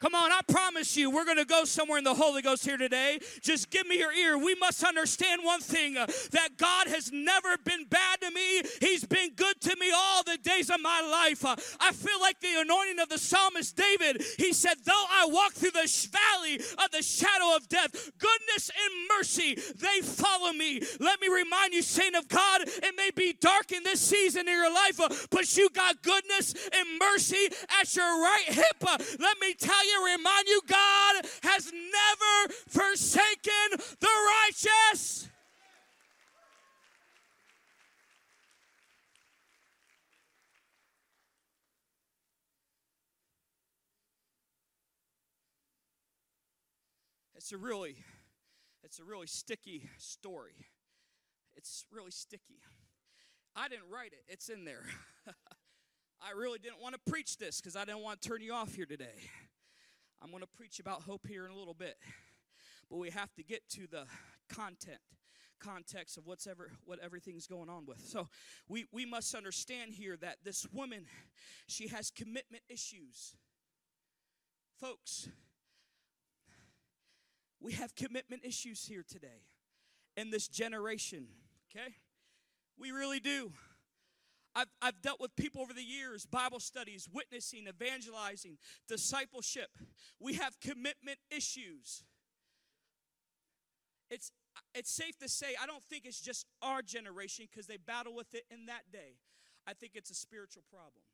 Come 0.00 0.14
on, 0.14 0.30
I 0.30 0.40
promise 0.46 0.96
you, 0.96 1.10
we're 1.10 1.24
going 1.24 1.38
to 1.38 1.44
go 1.44 1.64
somewhere 1.64 1.98
in 1.98 2.04
the 2.04 2.14
Holy 2.14 2.40
Ghost 2.40 2.64
here 2.64 2.76
today. 2.76 3.18
Just 3.42 3.68
give 3.70 3.84
me 3.88 3.98
your 3.98 4.12
ear. 4.12 4.38
We 4.38 4.54
must 4.54 4.84
understand 4.84 5.40
one 5.42 5.60
thing 5.60 5.96
uh, 5.96 6.06
that 6.30 6.50
God 6.56 6.86
has 6.86 7.10
never 7.10 7.56
been 7.64 7.84
bad 7.84 8.20
to 8.20 8.30
me, 8.30 8.62
He's 8.80 9.04
been 9.04 9.30
good 9.34 9.60
to 9.62 9.74
me 9.76 9.90
all 9.94 10.22
the 10.22 10.38
days 10.38 10.70
of 10.70 10.80
my 10.80 11.00
life. 11.00 11.44
Uh, 11.44 11.56
I 11.80 11.90
feel 11.92 12.20
like 12.20 12.38
the 12.40 12.60
anointing 12.60 13.00
of 13.00 13.08
the 13.08 13.18
psalmist 13.18 13.76
David. 13.76 14.22
He 14.38 14.52
said, 14.52 14.76
Though 14.84 15.04
I 15.10 15.26
walk 15.30 15.54
through 15.54 15.72
the 15.72 16.08
valley 16.12 16.56
of 16.56 16.90
the 16.92 17.02
shadow 17.02 17.56
of 17.56 17.68
death, 17.68 17.90
goodness 18.18 18.70
and 18.70 19.08
mercy, 19.16 19.54
they 19.54 20.00
follow 20.02 20.52
me. 20.52 20.80
Let 21.00 21.20
me 21.20 21.28
remind 21.28 21.74
you, 21.74 21.82
saint 21.82 22.14
of 22.14 22.28
God, 22.28 22.60
it 22.62 22.94
may 22.96 23.10
be 23.16 23.36
dark 23.40 23.72
in 23.72 23.82
this 23.82 24.00
season 24.00 24.42
in 24.42 24.54
your 24.54 24.72
life, 24.72 25.00
uh, 25.00 25.08
but 25.30 25.56
you 25.56 25.68
got 25.70 26.02
goodness 26.02 26.54
and 26.54 26.98
mercy 27.00 27.48
at 27.80 27.96
your 27.96 28.22
right 28.22 28.46
hip. 28.46 28.84
Let 29.18 29.40
me 29.40 29.54
tell 29.54 29.84
you 29.86 29.87
remind 30.04 30.48
you, 30.48 30.60
God 30.66 31.26
has 31.42 31.72
never 31.72 32.54
forsaken 32.68 33.86
the 34.00 34.08
righteous. 34.46 35.28
It's 47.36 47.52
a 47.52 47.56
really, 47.56 47.96
it's 48.82 48.98
a 48.98 49.04
really 49.04 49.26
sticky 49.26 49.88
story. 49.96 50.52
It's 51.56 51.86
really 51.90 52.10
sticky. 52.10 52.60
I 53.56 53.68
didn't 53.68 53.88
write 53.90 54.12
it, 54.12 54.22
it's 54.28 54.48
in 54.48 54.64
there. 54.64 54.84
I 56.20 56.32
really 56.36 56.58
didn't 56.58 56.82
want 56.82 56.94
to 56.94 57.10
preach 57.10 57.38
this 57.38 57.60
because 57.60 57.74
I 57.74 57.84
didn't 57.84 58.02
want 58.02 58.20
to 58.20 58.28
turn 58.28 58.42
you 58.42 58.52
off 58.52 58.74
here 58.74 58.86
today. 58.86 59.30
I'm 60.22 60.30
going 60.30 60.42
to 60.42 60.48
preach 60.48 60.80
about 60.80 61.02
hope 61.02 61.26
here 61.26 61.44
in 61.44 61.52
a 61.52 61.56
little 61.56 61.74
bit. 61.74 61.96
But 62.90 62.96
we 62.98 63.10
have 63.10 63.34
to 63.34 63.42
get 63.42 63.68
to 63.70 63.86
the 63.86 64.04
content 64.48 64.98
context 65.60 66.16
of 66.16 66.24
what's 66.24 66.46
ever 66.46 66.70
what 66.84 67.00
everything's 67.00 67.46
going 67.46 67.68
on 67.68 67.84
with. 67.84 68.00
So 68.00 68.28
we 68.68 68.86
we 68.92 69.04
must 69.04 69.34
understand 69.34 69.92
here 69.92 70.16
that 70.18 70.36
this 70.44 70.66
woman 70.72 71.04
she 71.66 71.88
has 71.88 72.10
commitment 72.10 72.62
issues. 72.68 73.34
Folks, 74.80 75.28
we 77.60 77.72
have 77.72 77.94
commitment 77.96 78.44
issues 78.44 78.86
here 78.86 79.04
today 79.06 79.42
in 80.16 80.30
this 80.30 80.46
generation, 80.46 81.26
okay? 81.70 81.94
We 82.78 82.92
really 82.92 83.18
do. 83.18 83.52
I've, 84.54 84.68
I've 84.82 85.00
dealt 85.02 85.20
with 85.20 85.34
people 85.36 85.62
over 85.62 85.72
the 85.72 85.82
years, 85.82 86.26
Bible 86.26 86.60
studies, 86.60 87.08
witnessing, 87.12 87.66
evangelizing, 87.68 88.58
discipleship. 88.88 89.68
We 90.18 90.34
have 90.34 90.58
commitment 90.60 91.18
issues. 91.30 92.04
It's, 94.10 94.32
it's 94.74 94.90
safe 94.90 95.18
to 95.18 95.28
say, 95.28 95.48
I 95.62 95.66
don't 95.66 95.84
think 95.84 96.04
it's 96.06 96.20
just 96.20 96.46
our 96.62 96.82
generation 96.82 97.46
because 97.50 97.66
they 97.66 97.76
battle 97.76 98.14
with 98.14 98.34
it 98.34 98.44
in 98.50 98.66
that 98.66 98.90
day. 98.92 99.18
I 99.66 99.74
think 99.74 99.92
it's 99.94 100.10
a 100.10 100.14
spiritual 100.14 100.62
problem. 100.70 101.04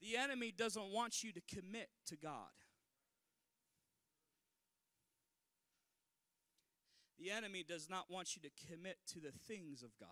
The 0.00 0.16
enemy 0.16 0.52
doesn't 0.56 0.92
want 0.92 1.22
you 1.22 1.32
to 1.32 1.40
commit 1.54 1.88
to 2.06 2.16
God. 2.16 2.50
The 7.22 7.30
enemy 7.30 7.64
does 7.66 7.88
not 7.88 8.10
want 8.10 8.34
you 8.34 8.42
to 8.42 8.66
commit 8.66 8.96
to 9.12 9.20
the 9.20 9.30
things 9.46 9.84
of 9.84 9.90
God. 10.00 10.08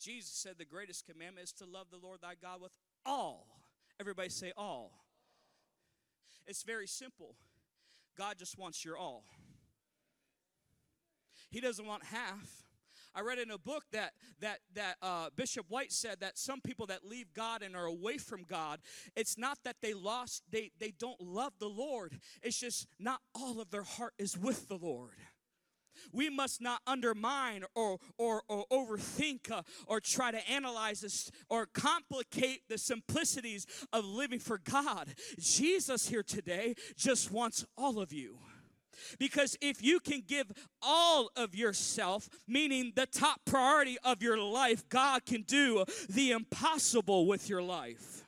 Jesus 0.00 0.30
said 0.30 0.54
the 0.58 0.64
greatest 0.64 1.04
commandment 1.06 1.44
is 1.44 1.52
to 1.54 1.64
love 1.64 1.88
the 1.90 1.98
Lord 1.98 2.20
thy 2.22 2.34
God 2.40 2.60
with 2.62 2.70
all. 3.04 3.48
Everybody 3.98 4.28
say 4.28 4.52
all. 4.56 4.92
It's 6.46 6.62
very 6.62 6.86
simple. 6.86 7.34
God 8.16 8.36
just 8.38 8.58
wants 8.58 8.84
your 8.84 8.96
all. 8.96 9.24
He 11.50 11.60
doesn't 11.60 11.84
want 11.84 12.04
half. 12.04 12.62
I 13.12 13.22
read 13.22 13.40
in 13.40 13.50
a 13.50 13.58
book 13.58 13.82
that 13.90 14.12
that 14.38 14.60
that 14.74 14.98
uh, 15.02 15.30
Bishop 15.34 15.66
White 15.68 15.90
said 15.90 16.20
that 16.20 16.38
some 16.38 16.60
people 16.60 16.86
that 16.86 17.04
leave 17.04 17.34
God 17.34 17.62
and 17.62 17.74
are 17.74 17.86
away 17.86 18.18
from 18.18 18.44
God, 18.44 18.78
it's 19.16 19.36
not 19.36 19.58
that 19.64 19.76
they 19.82 19.94
lost, 19.94 20.44
they 20.48 20.70
they 20.78 20.92
don't 20.96 21.20
love 21.20 21.54
the 21.58 21.68
Lord. 21.68 22.20
It's 22.40 22.60
just 22.60 22.86
not 23.00 23.20
all 23.34 23.60
of 23.60 23.70
their 23.70 23.82
heart 23.82 24.14
is 24.16 24.38
with 24.38 24.68
the 24.68 24.78
Lord. 24.78 25.16
We 26.12 26.30
must 26.30 26.60
not 26.60 26.80
undermine 26.86 27.64
or, 27.74 27.98
or, 28.18 28.42
or 28.48 28.64
overthink 28.72 29.50
uh, 29.50 29.62
or 29.86 30.00
try 30.00 30.30
to 30.30 30.50
analyze 30.50 31.00
this 31.00 31.30
or 31.48 31.66
complicate 31.66 32.68
the 32.68 32.78
simplicities 32.78 33.66
of 33.92 34.04
living 34.04 34.40
for 34.40 34.58
God. 34.58 35.14
Jesus 35.38 36.08
here 36.08 36.22
today 36.22 36.74
just 36.96 37.30
wants 37.30 37.64
all 37.76 38.00
of 38.00 38.12
you. 38.12 38.38
Because 39.18 39.56
if 39.60 39.82
you 39.82 40.00
can 40.00 40.22
give 40.26 40.52
all 40.82 41.30
of 41.36 41.54
yourself, 41.54 42.28
meaning 42.46 42.92
the 42.94 43.06
top 43.06 43.40
priority 43.44 43.96
of 44.04 44.22
your 44.22 44.38
life, 44.38 44.88
God 44.88 45.24
can 45.24 45.42
do 45.42 45.84
the 46.08 46.32
impossible 46.32 47.26
with 47.26 47.48
your 47.48 47.62
life. 47.62 48.26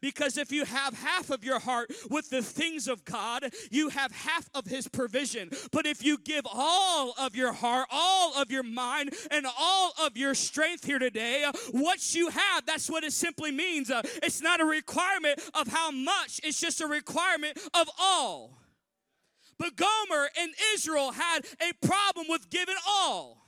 Because 0.00 0.38
if 0.38 0.52
you 0.52 0.64
have 0.64 0.94
half 0.94 1.30
of 1.30 1.44
your 1.44 1.58
heart 1.58 1.92
with 2.10 2.30
the 2.30 2.42
things 2.42 2.88
of 2.88 3.04
God, 3.04 3.50
you 3.70 3.88
have 3.90 4.12
half 4.12 4.48
of 4.54 4.66
His 4.66 4.88
provision. 4.88 5.50
But 5.72 5.86
if 5.86 6.04
you 6.04 6.18
give 6.18 6.46
all 6.52 7.14
of 7.18 7.34
your 7.34 7.52
heart, 7.52 7.88
all 7.90 8.40
of 8.40 8.50
your 8.50 8.62
mind, 8.62 9.14
and 9.30 9.46
all 9.58 9.92
of 10.02 10.16
your 10.16 10.34
strength 10.34 10.84
here 10.84 10.98
today, 10.98 11.50
what 11.70 12.14
you 12.14 12.28
have, 12.28 12.66
that's 12.66 12.90
what 12.90 13.04
it 13.04 13.12
simply 13.12 13.50
means. 13.50 13.90
Uh, 13.90 14.02
it's 14.22 14.40
not 14.40 14.60
a 14.60 14.64
requirement 14.64 15.40
of 15.54 15.68
how 15.68 15.90
much, 15.90 16.40
it's 16.42 16.60
just 16.60 16.80
a 16.80 16.86
requirement 16.86 17.58
of 17.74 17.88
all. 17.98 18.58
But 19.58 19.76
Gomer 19.76 20.28
and 20.40 20.52
Israel 20.74 21.12
had 21.12 21.40
a 21.60 21.86
problem 21.86 22.26
with 22.28 22.50
giving 22.50 22.74
all. 22.88 23.44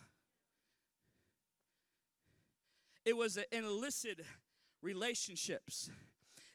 It 3.05 3.17
was 3.17 3.37
an 3.37 3.45
illicit 3.53 4.21
relationships. 4.83 5.91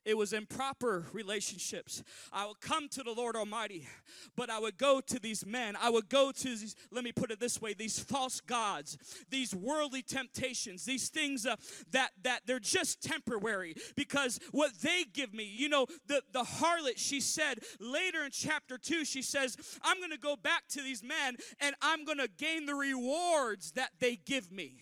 It 0.04 0.18
was 0.18 0.34
improper 0.34 1.06
relationships. 1.14 2.04
I 2.34 2.48
would 2.48 2.60
come 2.60 2.90
to 2.90 3.04
the 3.04 3.12
Lord 3.12 3.36
Almighty, 3.36 3.88
but 4.36 4.50
I 4.50 4.60
would 4.60 4.78
go 4.78 5.00
to 5.00 5.20
these 5.20 5.46
men. 5.46 5.76
I 5.80 5.92
would 5.92 6.10
go 6.10 6.32
to 6.32 6.44
these, 6.44 6.76
let 6.92 7.04
me 7.04 7.12
put 7.12 7.30
it 7.30 7.40
this 7.40 7.62
way, 7.62 7.74
these 7.74 8.00
false 8.00 8.42
gods, 8.42 8.98
these 9.30 9.54
worldly 9.54 10.02
temptations, 10.02 10.86
these 10.86 11.10
things 11.10 11.46
uh, 11.46 11.56
that, 11.92 12.12
that 12.24 12.42
they're 12.48 12.60
just 12.60 13.04
temporary 13.04 13.76
because 13.96 14.40
what 14.52 14.74
they 14.82 15.04
give 15.04 15.36
me, 15.36 15.44
you 15.44 15.70
know, 15.70 15.86
the, 16.08 16.24
the 16.34 16.44
harlot, 16.44 16.98
she 16.98 17.22
said 17.22 17.60
later 17.80 18.26
in 18.26 18.32
chapter 18.32 18.80
2, 18.80 19.06
she 19.06 19.22
says, 19.22 19.56
I'm 19.84 20.00
going 20.00 20.12
to 20.12 20.18
go 20.18 20.36
back 20.36 20.68
to 20.70 20.82
these 20.82 21.04
men 21.04 21.38
and 21.60 21.76
I'm 21.82 22.06
going 22.06 22.18
to 22.18 22.30
gain 22.40 22.66
the 22.66 22.76
rewards 22.76 23.74
that 23.74 23.92
they 24.00 24.16
give 24.16 24.52
me. 24.52 24.82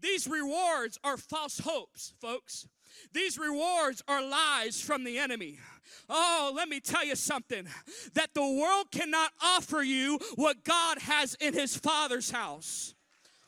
These 0.00 0.28
rewards 0.28 0.98
are 1.02 1.16
false 1.16 1.58
hopes, 1.58 2.14
folks. 2.20 2.68
These 3.12 3.38
rewards 3.38 4.02
are 4.08 4.22
lies 4.26 4.80
from 4.80 5.04
the 5.04 5.18
enemy. 5.18 5.58
Oh, 6.08 6.52
let 6.54 6.68
me 6.68 6.80
tell 6.80 7.04
you 7.04 7.16
something 7.16 7.66
that 8.14 8.34
the 8.34 8.46
world 8.46 8.90
cannot 8.90 9.30
offer 9.42 9.82
you 9.82 10.18
what 10.34 10.64
God 10.64 10.98
has 10.98 11.34
in 11.40 11.54
his 11.54 11.76
Father's 11.76 12.30
house. 12.30 12.95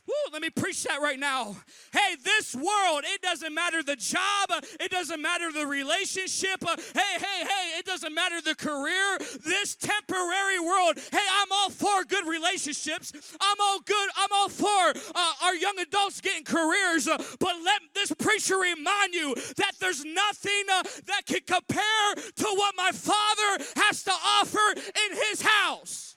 Woo, 0.09 0.33
let 0.33 0.41
me 0.41 0.49
preach 0.49 0.85
that 0.85 1.03
right 1.03 1.19
now. 1.19 1.55
Hey, 1.93 2.17
this 2.25 2.55
world, 2.55 3.03
it 3.05 3.21
doesn't 3.21 3.53
matter 3.53 3.83
the 3.83 3.97
job, 3.97 4.49
it 4.81 4.91
doesn't 4.91 5.21
matter 5.21 5.53
the 5.53 5.67
relationship. 5.67 6.65
Hey, 6.65 7.19
hey, 7.19 7.45
hey, 7.45 7.79
it 7.79 7.85
doesn't 7.85 8.15
matter 8.15 8.41
the 8.41 8.55
career. 8.55 9.19
This 9.45 9.77
temporary 9.77 10.61
world, 10.61 10.97
hey, 11.13 11.19
I'm 11.43 11.53
all 11.53 11.69
for 11.69 12.05
good 12.05 12.27
relationships. 12.27 13.13
I'm 13.39 13.57
all 13.61 13.81
good. 13.81 14.09
I'm 14.17 14.31
all 14.33 14.49
for 14.49 14.99
uh, 15.15 15.33
our 15.45 15.55
young 15.55 15.79
adults 15.79 16.23
getting 16.23 16.45
careers. 16.45 17.07
Uh, 17.07 17.19
but 17.39 17.57
let 17.63 17.83
this 17.95 18.11
preacher 18.13 18.57
remind 18.57 19.13
you 19.13 19.35
that 19.35 19.73
there's 19.79 20.05
nothing 20.07 20.65
uh, 20.73 20.85
that 21.07 21.27
can 21.27 21.41
compare 21.47 22.15
to 22.15 22.45
what 22.45 22.75
my 22.79 22.93
Father 22.93 23.65
has 23.77 24.03
to 24.05 24.13
offer 24.13 24.73
in 24.73 25.19
His 25.29 25.43
house. 25.43 26.09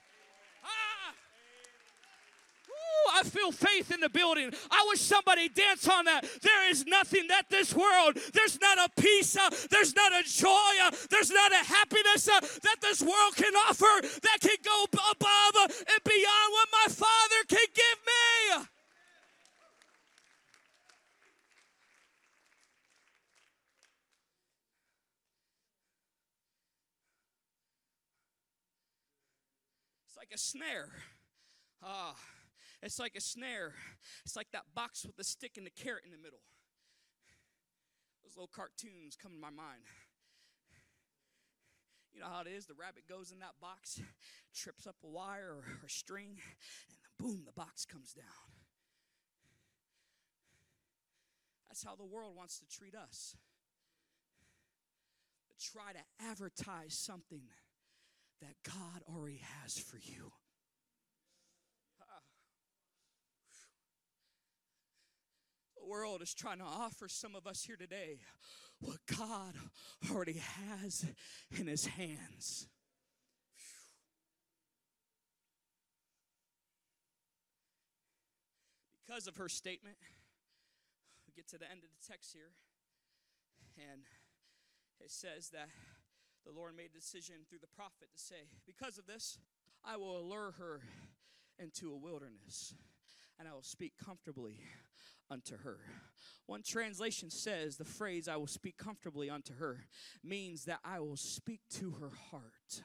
I 3.13 3.23
feel 3.23 3.51
faith 3.51 3.91
in 3.91 3.99
the 3.99 4.09
building. 4.09 4.51
I 4.69 4.85
wish 4.89 5.01
somebody 5.01 5.49
dance 5.49 5.87
on 5.87 6.05
that. 6.05 6.25
There 6.41 6.69
is 6.69 6.85
nothing 6.85 7.27
that 7.27 7.49
this 7.49 7.73
world, 7.75 8.17
there's 8.33 8.59
not 8.59 8.77
a 8.77 9.01
peace, 9.01 9.37
uh, 9.37 9.49
there's 9.69 9.95
not 9.95 10.11
a 10.13 10.23
joy, 10.23 10.71
uh, 10.83 10.91
there's 11.09 11.31
not 11.31 11.51
a 11.51 11.63
happiness 11.63 12.27
uh, 12.27 12.39
that 12.39 12.77
this 12.81 13.01
world 13.01 13.35
can 13.35 13.53
offer 13.55 14.07
that 14.23 14.37
can 14.41 14.57
go 14.63 14.85
above 14.85 15.71
and 15.71 16.03
beyond 16.03 16.51
what 16.51 16.67
my 16.71 16.93
Father 16.93 17.43
can 17.47 17.67
give 17.73 17.97
me. 18.05 18.65
It's 30.07 30.17
like 30.17 30.31
a 30.33 30.37
snare. 30.37 30.89
Ah. 31.83 32.15
It's 32.81 32.99
like 32.99 33.15
a 33.15 33.21
snare. 33.21 33.73
It's 34.25 34.35
like 34.35 34.51
that 34.53 34.73
box 34.73 35.05
with 35.05 35.15
the 35.15 35.23
stick 35.23 35.57
and 35.57 35.65
the 35.65 35.71
carrot 35.71 36.03
in 36.05 36.11
the 36.11 36.17
middle. 36.17 36.41
Those 38.23 38.35
little 38.35 38.49
cartoons 38.53 39.15
come 39.21 39.33
to 39.33 39.37
my 39.37 39.49
mind. 39.49 39.83
You 42.13 42.21
know 42.21 42.27
how 42.27 42.41
it 42.41 42.47
is? 42.47 42.65
The 42.65 42.73
rabbit 42.73 43.07
goes 43.07 43.31
in 43.31 43.39
that 43.39 43.59
box, 43.61 44.01
trips 44.53 44.85
up 44.85 44.95
a 45.03 45.07
wire 45.07 45.55
or, 45.57 45.63
a 45.85 45.89
string, 45.89 46.37
and 46.89 46.97
boom, 47.17 47.43
the 47.45 47.53
box 47.53 47.85
comes 47.85 48.13
down. 48.13 48.25
That's 51.67 51.83
how 51.83 51.95
the 51.95 52.05
world 52.05 52.35
wants 52.35 52.59
to 52.59 52.67
treat 52.67 52.95
us. 52.95 53.35
To 55.47 55.71
try 55.71 55.93
to 55.93 56.29
advertise 56.29 56.93
something 56.93 57.43
that 58.41 58.55
God 58.65 59.03
already 59.07 59.41
has 59.61 59.77
for 59.77 59.97
you. 59.97 60.33
World 65.87 66.21
is 66.21 66.33
trying 66.33 66.59
to 66.59 66.65
offer 66.65 67.07
some 67.07 67.35
of 67.35 67.47
us 67.47 67.63
here 67.63 67.75
today 67.75 68.19
what 68.79 68.97
God 69.17 69.53
already 70.11 70.41
has 70.77 71.05
in 71.57 71.67
his 71.67 71.85
hands. 71.85 72.67
Because 79.05 79.27
of 79.27 79.37
her 79.37 79.49
statement, 79.49 79.97
we 81.27 81.33
get 81.35 81.47
to 81.49 81.57
the 81.57 81.69
end 81.69 81.83
of 81.83 81.89
the 81.89 82.07
text 82.11 82.33
here, 82.33 82.51
and 83.91 84.01
it 84.99 85.11
says 85.11 85.49
that 85.49 85.67
the 86.45 86.51
Lord 86.51 86.75
made 86.75 86.89
a 86.95 86.99
decision 86.99 87.35
through 87.49 87.59
the 87.59 87.67
prophet 87.67 88.09
to 88.13 88.19
say, 88.19 88.47
Because 88.65 88.97
of 88.97 89.05
this, 89.05 89.37
I 89.85 89.97
will 89.97 90.17
allure 90.17 90.55
her 90.57 90.81
into 91.59 91.91
a 91.91 91.97
wilderness, 91.97 92.73
and 93.37 93.47
I 93.47 93.53
will 93.53 93.63
speak 93.63 93.93
comfortably 94.03 94.59
unto 95.31 95.57
her. 95.63 95.79
One 96.45 96.61
translation 96.63 97.29
says 97.29 97.77
the 97.77 97.85
phrase, 97.85 98.27
I 98.27 98.35
will 98.35 98.47
speak 98.47 98.77
comfortably 98.77 99.29
unto 99.29 99.53
her, 99.55 99.85
means 100.23 100.65
that 100.65 100.79
I 100.83 100.99
will 100.99 101.17
speak 101.17 101.61
to 101.75 101.91
her 101.91 102.11
heart. 102.29 102.83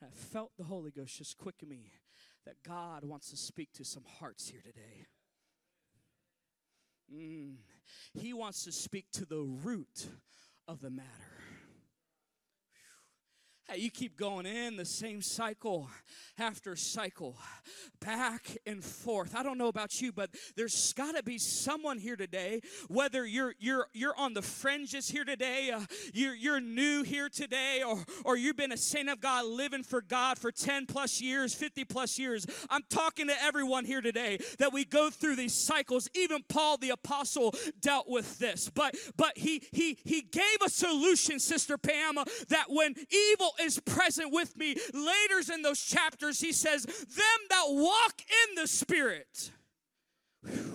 And 0.00 0.10
I 0.12 0.14
felt 0.14 0.52
the 0.58 0.64
Holy 0.64 0.90
Ghost 0.90 1.16
just 1.16 1.38
quicken 1.38 1.68
me 1.68 1.92
that 2.44 2.56
God 2.66 3.04
wants 3.04 3.30
to 3.30 3.36
speak 3.36 3.72
to 3.74 3.84
some 3.84 4.04
hearts 4.18 4.48
here 4.48 4.60
today. 4.60 5.06
Mm. 7.12 7.54
He 8.12 8.34
wants 8.34 8.64
to 8.64 8.72
speak 8.72 9.06
to 9.12 9.24
the 9.24 9.42
root 9.42 10.08
of 10.68 10.80
the 10.80 10.90
matter. 10.90 11.08
You 13.72 13.90
keep 13.90 14.16
going 14.16 14.44
in 14.44 14.76
the 14.76 14.84
same 14.84 15.22
cycle 15.22 15.88
after 16.38 16.76
cycle, 16.76 17.36
back 17.98 18.56
and 18.66 18.84
forth. 18.84 19.34
I 19.34 19.42
don't 19.42 19.56
know 19.56 19.68
about 19.68 20.02
you, 20.02 20.12
but 20.12 20.30
there's 20.54 20.92
got 20.92 21.16
to 21.16 21.22
be 21.22 21.38
someone 21.38 21.98
here 21.98 22.14
today. 22.14 22.60
Whether 22.88 23.24
you're 23.24 23.54
you're 23.58 23.86
you're 23.92 24.16
on 24.16 24.34
the 24.34 24.42
fringes 24.42 25.08
here 25.08 25.24
today, 25.24 25.70
uh, 25.70 25.80
you're 26.12 26.34
you're 26.34 26.60
new 26.60 27.04
here 27.04 27.28
today, 27.28 27.82
or 27.84 28.04
or 28.24 28.36
you've 28.36 28.56
been 28.56 28.70
a 28.70 28.76
saint 28.76 29.08
of 29.08 29.20
God 29.20 29.46
living 29.46 29.82
for 29.82 30.02
God 30.02 30.38
for 30.38 30.52
10 30.52 30.86
plus 30.86 31.20
years, 31.20 31.54
50 31.54 31.84
plus 31.84 32.18
years. 32.18 32.46
I'm 32.68 32.82
talking 32.90 33.28
to 33.28 33.42
everyone 33.42 33.86
here 33.86 34.02
today 34.02 34.38
that 34.58 34.72
we 34.72 34.84
go 34.84 35.08
through 35.08 35.36
these 35.36 35.54
cycles. 35.54 36.08
Even 36.14 36.44
Paul 36.48 36.76
the 36.76 36.90
apostle 36.90 37.54
dealt 37.80 38.08
with 38.08 38.38
this, 38.38 38.70
but 38.70 38.94
but 39.16 39.38
he 39.38 39.62
he 39.72 39.98
he 40.04 40.20
gave 40.20 40.58
a 40.64 40.68
solution, 40.68 41.40
Sister 41.40 41.78
Pam, 41.78 42.16
that 42.48 42.66
when 42.68 42.94
evil 43.10 43.53
is 43.60 43.80
present 43.80 44.32
with 44.32 44.56
me. 44.56 44.76
Later 44.92 45.52
in 45.52 45.62
those 45.62 45.80
chapters, 45.80 46.40
he 46.40 46.52
says, 46.52 46.84
Them 46.84 47.40
that 47.50 47.64
walk 47.68 48.20
in 48.20 48.54
the 48.56 48.66
Spirit. 48.66 49.50
Whew 50.42 50.73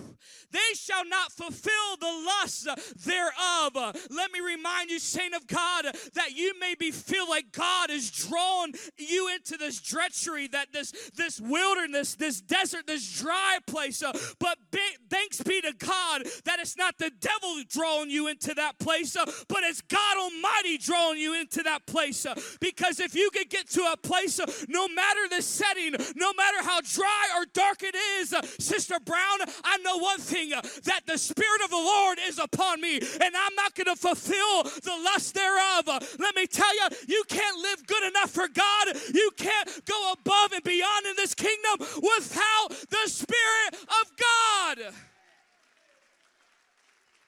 they 0.52 0.74
shall 0.74 1.04
not 1.06 1.32
fulfill 1.32 1.96
the 2.00 2.24
lust 2.26 2.68
thereof. 3.04 3.96
Let 4.10 4.32
me 4.32 4.40
remind 4.40 4.90
you, 4.90 4.98
saint 4.98 5.34
of 5.34 5.46
God, 5.46 5.86
that 6.14 6.32
you 6.34 6.54
maybe 6.58 6.90
feel 6.90 7.28
like 7.28 7.52
God 7.52 7.90
is 7.90 8.10
drawing 8.10 8.74
you 8.96 9.32
into 9.34 9.56
this 9.56 9.80
treachery, 9.80 10.48
that 10.48 10.72
this 10.72 10.92
this 11.16 11.40
wilderness, 11.40 12.14
this 12.14 12.40
desert, 12.40 12.86
this 12.86 13.20
dry 13.20 13.58
place. 13.66 14.02
Uh, 14.02 14.12
but 14.38 14.58
be, 14.70 14.80
thanks 15.08 15.40
be 15.42 15.60
to 15.60 15.72
God 15.72 16.26
that 16.44 16.58
it's 16.60 16.76
not 16.76 16.98
the 16.98 17.10
devil 17.20 17.62
drawing 17.68 18.10
you 18.10 18.28
into 18.28 18.54
that 18.54 18.78
place, 18.78 19.16
uh, 19.16 19.24
but 19.48 19.62
it's 19.62 19.80
God 19.82 20.16
Almighty 20.18 20.78
drawing 20.78 21.18
you 21.18 21.38
into 21.38 21.62
that 21.62 21.86
place. 21.86 22.24
Uh, 22.26 22.34
because 22.60 23.00
if 23.00 23.14
you 23.14 23.30
could 23.32 23.50
get 23.50 23.68
to 23.70 23.82
a 23.92 23.96
place, 23.96 24.40
no 24.68 24.88
matter 24.88 25.20
the 25.28 25.42
setting, 25.42 25.94
no 26.16 26.32
matter 26.32 26.62
how 26.62 26.80
dry 26.80 27.28
or 27.36 27.44
dark 27.52 27.82
it 27.82 27.94
is, 27.94 28.34
Sister 28.58 28.98
Brown, 29.04 29.38
I 29.64 29.78
know 29.78 29.98
one 29.98 30.18
thing 30.18 30.39
that 30.48 31.02
the 31.06 31.18
Spirit 31.18 31.62
of 31.62 31.70
the 31.70 31.76
Lord 31.76 32.18
is 32.26 32.38
upon 32.38 32.80
me 32.80 32.96
and 32.96 33.34
I'm 33.36 33.54
not 33.54 33.74
going 33.74 33.94
to 33.94 33.96
fulfill 33.96 34.62
the 34.62 34.96
lust 35.04 35.34
thereof. 35.34 35.86
Let 36.18 36.34
me 36.34 36.46
tell 36.46 36.74
you, 36.74 36.96
you 37.08 37.24
can't 37.28 37.58
live 37.58 37.86
good 37.86 38.04
enough 38.04 38.30
for 38.30 38.48
God. 38.48 38.88
You 39.14 39.30
can't 39.36 39.84
go 39.84 40.12
above 40.12 40.52
and 40.52 40.64
beyond 40.64 41.06
in 41.06 41.16
this 41.16 41.34
kingdom 41.34 41.86
without 41.96 42.68
the 42.68 43.08
Spirit 43.08 43.74
of 43.74 44.12
God. 44.16 44.94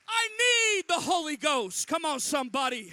I 0.09 0.29
need 0.29 0.89
the 0.89 1.01
Holy 1.01 1.37
Ghost. 1.37 1.89
Come 1.89 2.05
on, 2.05 2.21
somebody. 2.21 2.93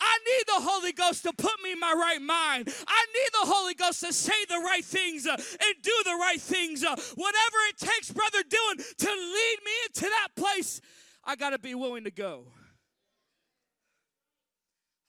I 0.00 0.18
need 0.24 0.44
the 0.46 0.62
Holy 0.70 0.92
Ghost 0.92 1.24
to 1.24 1.32
put 1.32 1.62
me 1.62 1.72
in 1.72 1.80
my 1.80 1.92
right 1.92 2.22
mind. 2.22 2.68
I 2.86 3.06
need 3.14 3.30
the 3.32 3.46
Holy 3.50 3.74
Ghost 3.74 4.00
to 4.00 4.12
say 4.12 4.44
the 4.48 4.58
right 4.58 4.84
things 4.84 5.26
uh, 5.26 5.34
and 5.34 5.74
do 5.82 5.92
the 6.04 6.14
right 6.14 6.40
things. 6.40 6.84
Uh, 6.84 6.94
whatever 7.16 7.58
it 7.68 7.78
takes, 7.78 8.12
Brother 8.12 8.42
Dylan, 8.42 8.76
to 8.78 9.10
lead 9.10 9.58
me 9.64 9.72
into 9.86 10.06
that 10.06 10.28
place, 10.36 10.80
I 11.24 11.36
got 11.36 11.50
to 11.50 11.58
be 11.58 11.74
willing 11.74 12.04
to 12.04 12.10
go. 12.10 12.46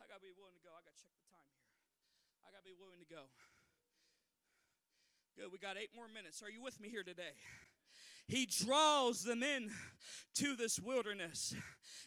I 0.01 0.07
got 0.07 0.15
to 0.15 0.25
be 0.25 0.33
willing 0.37 0.55
to 0.57 0.63
go. 0.65 0.71
I 0.73 0.81
got 0.81 0.95
to 0.95 1.01
check 1.01 1.13
the 1.13 1.27
time 1.29 1.45
here. 1.47 1.61
I 2.47 2.51
got 2.51 2.59
to 2.59 2.67
be 2.67 2.75
willing 2.79 2.99
to 2.99 3.09
go. 3.13 3.29
Good. 5.37 5.51
We 5.51 5.59
got 5.59 5.77
eight 5.77 5.91
more 5.95 6.07
minutes. 6.07 6.41
Are 6.41 6.49
you 6.49 6.61
with 6.61 6.79
me 6.81 6.89
here 6.89 7.03
today? 7.03 7.37
he 8.29 8.45
draws 8.45 9.23
them 9.23 9.41
in 9.41 9.71
to 10.35 10.55
this 10.55 10.79
wilderness. 10.79 11.55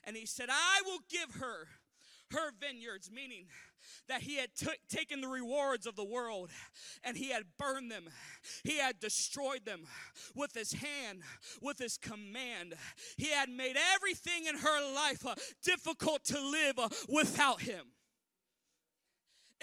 And 0.05 0.16
he 0.16 0.25
said, 0.25 0.49
I 0.51 0.83
will 0.87 1.01
give 1.11 1.40
her 1.40 1.68
her 2.33 2.51
vineyards, 2.61 3.11
meaning 3.11 3.47
that 4.09 4.23
he 4.23 4.37
had 4.37 4.55
t- 4.55 4.68
taken 4.88 5.21
the 5.21 5.29
rewards 5.29 5.87
of 5.87 5.97
the 5.97 6.05
world 6.05 6.51
and 7.05 7.16
he 7.16 7.31
had 7.31 7.45
burned 7.59 7.90
them. 7.90 8.05
He 8.64 8.79
had 8.79 9.01
destroyed 9.01 9.64
them 9.64 9.83
with 10.35 10.55
his 10.55 10.73
hand, 10.73 11.23
with 11.61 11.79
his 11.79 11.97
command. 11.97 12.75
He 13.16 13.31
had 13.31 13.49
made 13.49 13.77
everything 13.95 14.47
in 14.47 14.57
her 14.57 14.95
life 14.95 15.27
uh, 15.27 15.35
difficult 15.64 16.25
to 16.27 16.40
live 16.40 16.79
uh, 16.79 16.88
without 17.09 17.62
him. 17.62 17.87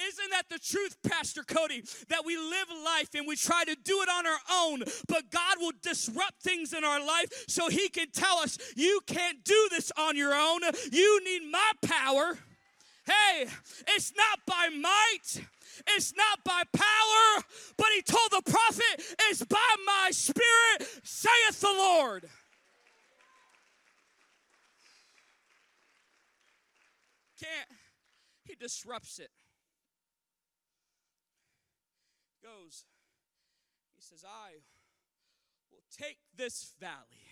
Isn't 0.08 0.32
that 0.32 0.46
the 0.50 0.60
truth, 0.60 0.96
Pastor 1.04 1.44
Cody? 1.44 1.84
That 2.08 2.26
we 2.26 2.38
live 2.38 2.68
life 2.86 3.10
and 3.16 3.28
we 3.28 3.36
try 3.36 3.66
to 3.66 3.76
do 3.84 4.02
it 4.02 4.10
on 4.10 4.26
our 4.26 4.40
own, 4.50 4.84
but 5.08 5.30
God 5.30 5.58
will 5.60 5.74
disrupt 5.82 6.42
things 6.42 6.72
in 6.72 6.86
our 6.86 7.06
life 7.06 7.46
so 7.48 7.68
He 7.68 7.90
can 7.90 8.10
tell 8.12 8.38
us, 8.38 8.58
You 8.78 9.02
can't 9.08 9.44
do 9.44 9.68
this 9.72 9.92
on 9.98 10.16
your 10.16 10.34
own. 10.34 10.62
You 10.92 11.24
need 11.26 11.52
my 11.52 11.72
power. 11.84 12.38
Hey, 13.10 13.48
it's 13.88 14.13
not 14.15 14.39
by 14.45 14.69
might, 14.69 15.43
it's 15.95 16.13
not 16.15 16.43
by 16.45 16.62
power, 16.72 17.43
but 17.76 17.88
he 17.95 18.04
told 18.04 18.30
the 18.30 18.52
prophet, 18.52 19.15
It's 19.30 19.43
by 19.45 19.76
my 19.84 20.10
spirit, 20.12 20.88
saith 21.02 21.60
the 21.60 21.74
Lord. 21.76 22.30
Can't, 27.39 27.69
he 28.43 28.54
disrupts 28.54 29.17
it. 29.17 29.32
Goes, 32.43 32.86
he 33.95 34.02
says, 34.02 34.24
I 34.24 34.60
will 35.72 35.84
take 35.98 36.17
this 36.36 36.74
valley, 36.80 37.26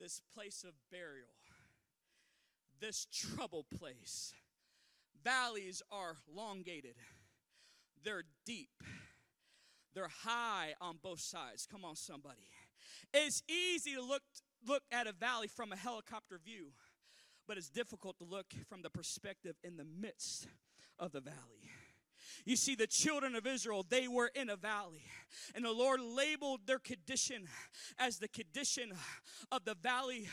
this 0.00 0.22
place 0.34 0.64
of 0.66 0.72
burial 0.90 1.28
this 2.80 3.06
trouble 3.12 3.66
place. 3.78 4.32
Valleys 5.24 5.82
are 5.90 6.16
elongated, 6.32 6.94
they're 8.04 8.24
deep, 8.44 8.70
they're 9.94 10.08
high 10.22 10.74
on 10.80 10.98
both 11.02 11.20
sides. 11.20 11.66
Come 11.70 11.84
on, 11.84 11.96
somebody. 11.96 12.48
It's 13.12 13.42
easy 13.48 13.94
to 13.94 14.02
look, 14.02 14.22
look 14.66 14.82
at 14.92 15.06
a 15.06 15.12
valley 15.12 15.48
from 15.48 15.72
a 15.72 15.76
helicopter 15.76 16.38
view, 16.44 16.68
but 17.48 17.56
it's 17.56 17.70
difficult 17.70 18.18
to 18.18 18.24
look 18.24 18.46
from 18.68 18.82
the 18.82 18.90
perspective 18.90 19.56
in 19.64 19.76
the 19.76 19.84
midst 19.84 20.46
of 20.98 21.12
the 21.12 21.20
valley. 21.20 21.70
You 22.44 22.56
see, 22.56 22.74
the 22.74 22.86
children 22.86 23.34
of 23.34 23.46
Israel, 23.46 23.84
they 23.88 24.08
were 24.08 24.30
in 24.34 24.50
a 24.50 24.56
valley. 24.56 25.04
And 25.54 25.64
the 25.64 25.72
Lord 25.72 26.00
labeled 26.00 26.60
their 26.66 26.78
condition 26.78 27.48
as 27.98 28.18
the 28.18 28.28
condition 28.28 28.92
of 29.52 29.64
the 29.64 29.74
valley 29.74 30.28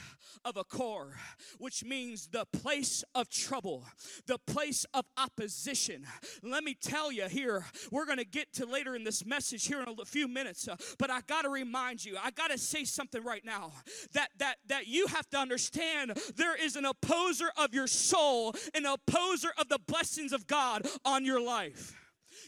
of 0.46 0.58
Achor, 0.58 1.16
which 1.58 1.84
means 1.84 2.28
the 2.28 2.46
place 2.46 3.04
of 3.16 3.30
trouble, 3.30 3.86
the 4.28 4.38
place 4.38 4.86
of 4.94 5.06
opposition. 5.18 6.06
Let 6.42 6.64
me 6.64 6.76
tell 6.80 7.12
you 7.12 7.28
here, 7.28 7.66
we're 7.92 8.06
going 8.06 8.18
to 8.18 8.26
get 8.26 8.54
to 8.54 8.66
later 8.66 8.96
in 8.96 9.04
this 9.04 9.26
message 9.26 9.66
here 9.66 9.82
in 9.82 9.96
a 10.00 10.06
few 10.06 10.28
minutes, 10.28 10.68
uh, 10.68 10.76
but 10.98 11.10
I 11.10 11.22
got 11.22 11.44
to 11.44 11.50
remind 11.50 12.04
you, 12.06 12.18
I 12.22 12.32
got 12.32 12.52
to 12.52 12.58
say 12.58 12.86
something 12.86 13.24
right 13.24 13.44
now 13.44 13.72
that, 14.14 14.30
that, 14.38 14.58
that 14.68 14.88
you 14.88 15.08
have 15.08 15.30
to 15.32 15.38
understand 15.38 16.18
there 16.36 16.56
is 16.56 16.76
an 16.76 16.86
opposer 16.86 17.52
of 17.58 17.74
your 17.74 17.88
soul, 17.88 18.56
an 18.74 18.86
opposer 18.86 19.50
of 19.58 19.70
the 19.70 19.80
blessings 19.80 20.34
of 20.34 20.48
God 20.48 20.88
on 21.06 21.26
your 21.26 21.42
life 21.42 21.83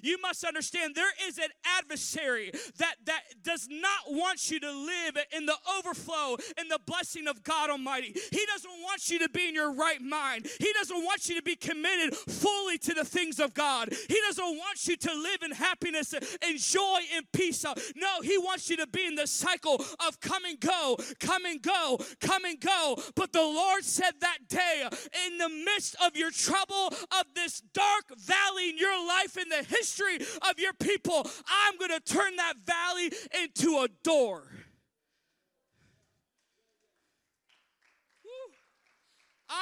you 0.01 0.19
must 0.21 0.43
understand 0.43 0.95
there 0.95 1.05
is 1.27 1.37
an 1.37 1.49
adversary 1.77 2.51
that, 2.77 2.95
that 3.05 3.21
does 3.43 3.67
not 3.69 4.13
want 4.13 4.51
you 4.51 4.59
to 4.59 4.71
live 4.71 5.17
in 5.35 5.45
the 5.45 5.55
overflow 5.77 6.37
and 6.57 6.69
the 6.69 6.79
blessing 6.85 7.27
of 7.27 7.43
God 7.43 7.69
Almighty. 7.69 8.15
He 8.31 8.45
doesn't 8.45 8.71
want 8.83 9.09
you 9.09 9.19
to 9.19 9.29
be 9.29 9.47
in 9.47 9.55
your 9.55 9.73
right 9.73 10.01
mind. 10.01 10.47
He 10.59 10.71
doesn't 10.73 11.03
want 11.03 11.29
you 11.29 11.35
to 11.35 11.41
be 11.41 11.55
committed 11.55 12.15
fully 12.15 12.77
to 12.79 12.93
the 12.93 13.05
things 13.05 13.39
of 13.39 13.53
God. 13.53 13.89
He 14.09 14.19
doesn't 14.27 14.43
want 14.43 14.87
you 14.87 14.97
to 14.97 15.13
live 15.13 15.41
in 15.43 15.51
happiness 15.51 16.13
and 16.13 16.59
joy 16.59 16.99
and 17.15 17.25
peace. 17.31 17.65
No, 17.95 18.21
He 18.21 18.37
wants 18.37 18.69
you 18.69 18.77
to 18.77 18.87
be 18.87 19.05
in 19.05 19.15
the 19.15 19.27
cycle 19.27 19.83
of 20.05 20.19
come 20.19 20.45
and 20.45 20.59
go, 20.59 20.97
come 21.19 21.45
and 21.45 21.61
go, 21.61 21.99
come 22.19 22.45
and 22.45 22.59
go. 22.59 22.97
But 23.15 23.33
the 23.33 23.41
Lord 23.41 23.83
said 23.83 24.13
that 24.21 24.47
day, 24.47 24.87
in 25.27 25.37
the 25.37 25.49
midst 25.49 25.95
of 26.05 26.15
your 26.15 26.31
trouble, 26.31 26.87
of 26.87 27.25
this 27.33 27.61
dark 27.73 28.15
valley 28.17 28.69
in 28.69 28.77
your 28.77 29.07
life, 29.07 29.37
in 29.37 29.49
the 29.49 29.63
history 29.63 29.84
history 29.85 30.25
of 30.49 30.57
your 30.57 30.73
people, 30.73 31.27
I'm 31.47 31.77
going 31.77 31.91
to 31.91 31.99
turn 31.99 32.35
that 32.37 32.55
valley 32.65 33.11
into 33.43 33.77
a 33.77 33.87
door. 34.03 34.43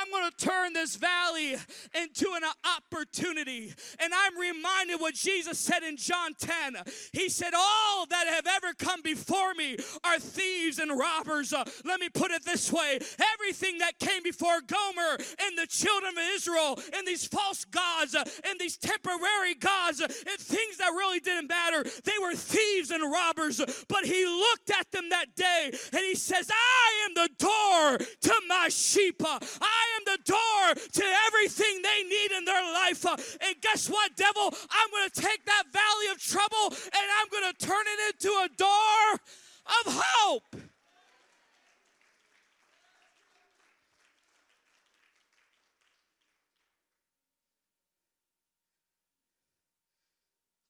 I'm 0.04 0.12
going 0.12 0.30
to 0.30 0.46
turn 0.46 0.74
this 0.74 0.96
valley 0.96 1.56
into 1.96 2.34
an 2.36 2.44
opportunity. 2.78 3.74
And 4.00 4.14
I'm 4.14 4.38
reminded 4.38 5.00
what 5.00 5.14
Jesus 5.14 5.58
said 5.60 5.84
in 5.84 5.96
John 5.96 6.34
10. 6.38 6.76
He 7.14 7.30
said, 7.30 7.54
All 7.56 8.06
that 8.08 8.28
have 8.28 8.46
ever 8.48 8.74
come 8.74 9.02
before 9.02 9.54
me 9.54 9.78
are 10.04 10.20
thieves 10.20 10.80
and 10.80 10.98
robbers. 10.98 11.54
Uh, 11.54 11.64
let 11.86 12.00
me 12.00 12.10
put 12.10 12.32
it 12.32 12.44
this 12.44 12.72
way 12.72 13.00
everything 13.34 13.78
that 13.78 14.00
came 14.00 14.24
before 14.24 14.60
Gomer 14.68 15.18
and 15.18 15.58
the 15.58 15.68
children 15.68 16.12
of 16.12 16.24
Israel 16.36 16.80
and 16.96 17.08
these 17.08 17.26
false 17.26 17.64
gods 17.66 18.16
uh, 18.16 18.24
and 18.46 18.60
these 18.60 18.78
temporary 18.78 19.56
gods 19.56 20.02
uh, 20.02 20.06
and 20.06 20.40
things 20.40 20.78
that 20.78 20.90
really 20.90 21.20
didn't 21.20 21.48
matter, 21.48 21.84
they 22.04 22.20
were 22.22 22.36
thieves 22.36 22.92
and 22.92 23.10
robbers. 23.10 23.62
But 23.88 24.06
he 24.06 24.26
looked 24.26 24.70
at 24.78 24.92
them 24.92 25.10
that 25.10 25.36
day 25.36 25.72
and 25.94 26.02
he 26.02 26.16
says, 26.16 26.50
I 26.52 27.06
am 27.06 27.14
the 27.14 27.30
door 27.38 28.08
to 28.22 28.42
my 28.48 28.68
sheep. 28.70 29.22
I 29.26 29.84
am 29.98 30.03
door 30.26 30.74
to 30.76 31.04
everything 31.28 31.82
they 31.82 32.04
need 32.04 32.32
in 32.38 32.46
their 32.46 32.64
life. 32.74 33.06
Uh, 33.06 33.18
and 33.46 33.56
guess 33.62 33.90
what, 33.90 34.16
devil? 34.16 34.54
I'm 34.72 34.92
going 34.92 35.10
to 35.10 35.22
take 35.22 35.46
that 35.46 35.64
valley 35.72 36.12
of 36.12 36.20
trouble 36.20 36.68
and 36.68 37.06
I'm 37.20 37.30
going 37.30 37.52
to 37.52 37.66
turn 37.66 37.86
it 37.88 38.16
into 38.16 38.30
a 38.30 38.50
door 38.58 39.20
of 39.66 40.02
hope. 40.04 40.56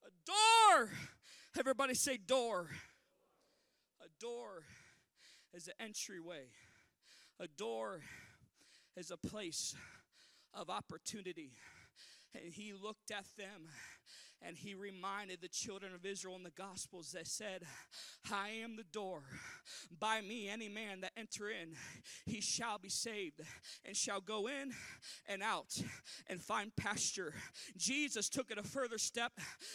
A 0.04 0.10
door. 0.26 0.90
Everybody 1.58 1.94
say 1.94 2.16
door. 2.16 2.70
A 4.02 4.08
door 4.20 4.64
is 5.52 5.68
an 5.68 5.74
entryway. 5.78 6.46
A 7.40 7.46
door 7.46 8.00
is 8.96 9.10
a 9.10 9.16
place 9.16 9.74
of 10.52 10.70
opportunity. 10.70 11.52
And 12.34 12.52
he 12.52 12.72
looked 12.72 13.10
at 13.10 13.26
them 13.36 13.68
and 14.46 14.56
he 14.56 14.74
reminded 14.74 15.40
the 15.40 15.48
children 15.48 15.94
of 15.94 16.04
Israel 16.04 16.36
in 16.36 16.42
the 16.42 16.50
Gospels 16.50 17.12
that 17.12 17.26
said, 17.26 17.62
I 18.30 18.50
am 18.62 18.76
the 18.76 18.84
door. 18.84 19.22
By 19.98 20.20
me, 20.20 20.48
any 20.48 20.68
man 20.68 21.00
that 21.00 21.12
enter 21.16 21.48
in, 21.48 21.74
he 22.26 22.40
shall 22.40 22.78
be 22.78 22.90
saved 22.90 23.40
and 23.84 23.96
shall 23.96 24.20
go 24.20 24.46
in 24.48 24.72
and 25.26 25.42
out 25.42 25.80
and 26.26 26.42
find 26.42 26.74
pasture. 26.76 27.34
Jesus 27.76 28.28
took 28.28 28.50
it 28.50 28.58
a 28.58 28.62
further 28.62 28.98
step. 28.98 29.32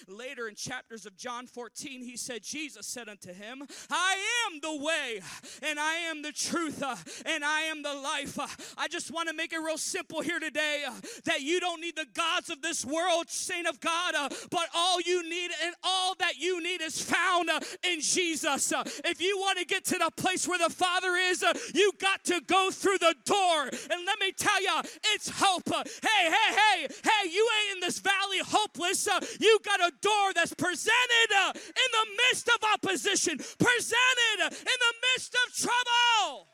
Later 0.07 0.47
in 0.47 0.55
chapters 0.55 1.05
of 1.05 1.17
John 1.17 1.47
14, 1.47 2.03
he 2.03 2.15
said, 2.15 2.43
Jesus 2.43 2.85
said 2.85 3.09
unto 3.09 3.33
him, 3.33 3.63
I 3.89 4.17
am 4.47 4.59
the 4.61 4.83
way 4.83 5.21
and 5.63 5.79
I 5.79 5.95
am 5.95 6.21
the 6.21 6.31
truth 6.31 6.83
uh, 6.83 6.95
and 7.25 7.43
I 7.43 7.61
am 7.61 7.81
the 7.81 7.93
life. 7.93 8.37
Uh, 8.37 8.47
I 8.77 8.87
just 8.87 9.11
want 9.11 9.29
to 9.29 9.35
make 9.35 9.53
it 9.53 9.59
real 9.59 9.77
simple 9.77 10.21
here 10.21 10.39
today 10.39 10.83
uh, 10.87 10.93
that 11.25 11.41
you 11.41 11.59
don't 11.59 11.81
need 11.81 11.95
the 11.95 12.07
gods 12.13 12.49
of 12.49 12.61
this 12.61 12.85
world, 12.85 13.29
saint 13.29 13.67
of 13.67 13.79
God, 13.79 14.13
but 14.51 14.58
but 14.59 14.67
all 14.75 14.99
you 14.99 15.23
need 15.29 15.51
and 15.63 15.73
all 15.85 16.15
that 16.19 16.37
you 16.37 16.61
need 16.61 16.81
is 16.81 17.01
found 17.01 17.49
uh, 17.49 17.61
in 17.89 18.01
Jesus. 18.01 18.73
Uh, 18.73 18.83
if 19.05 19.21
you 19.21 19.37
want 19.39 19.57
to 19.57 19.63
get 19.63 19.85
to 19.85 19.97
the 19.97 20.11
place 20.17 20.49
where 20.49 20.59
the 20.59 20.73
Father 20.73 21.15
is, 21.15 21.41
uh, 21.41 21.53
you 21.73 21.93
got 21.97 22.25
to 22.25 22.41
go 22.45 22.69
through 22.69 22.97
the 22.97 23.15
door. 23.23 23.63
And 23.63 24.05
let 24.05 24.19
me 24.19 24.33
tell 24.37 24.61
you, 24.61 24.81
it's 25.13 25.29
hope. 25.33 25.69
Hey, 25.69 26.25
hey, 26.25 26.49
hey, 26.51 26.87
hey, 26.89 27.29
you 27.31 27.47
ain't 27.59 27.77
in 27.77 27.79
this 27.79 27.99
valley 27.99 28.39
hopeless. 28.43 29.07
You 29.39 29.59
got 29.63 29.79
a 29.79 29.93
door 30.01 30.33
that's 30.35 30.53
presented 30.53 31.31
in 31.55 31.89
the 31.93 32.05
midst 32.17 32.49
of 32.49 32.59
opposition, 32.73 33.37
presented 33.37 34.39
in 34.41 34.49
the 34.49 34.93
midst 35.15 35.35
of 35.35 35.55
trouble. 35.55 36.47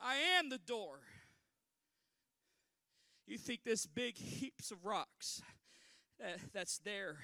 I 0.00 0.14
am 0.38 0.50
the 0.50 0.58
door. 0.58 1.00
You 3.26 3.38
think 3.38 3.64
this 3.64 3.86
big 3.86 4.16
heaps 4.16 4.70
of 4.70 4.84
rocks 4.84 5.42
that, 6.20 6.38
that's 6.54 6.78
there 6.78 7.16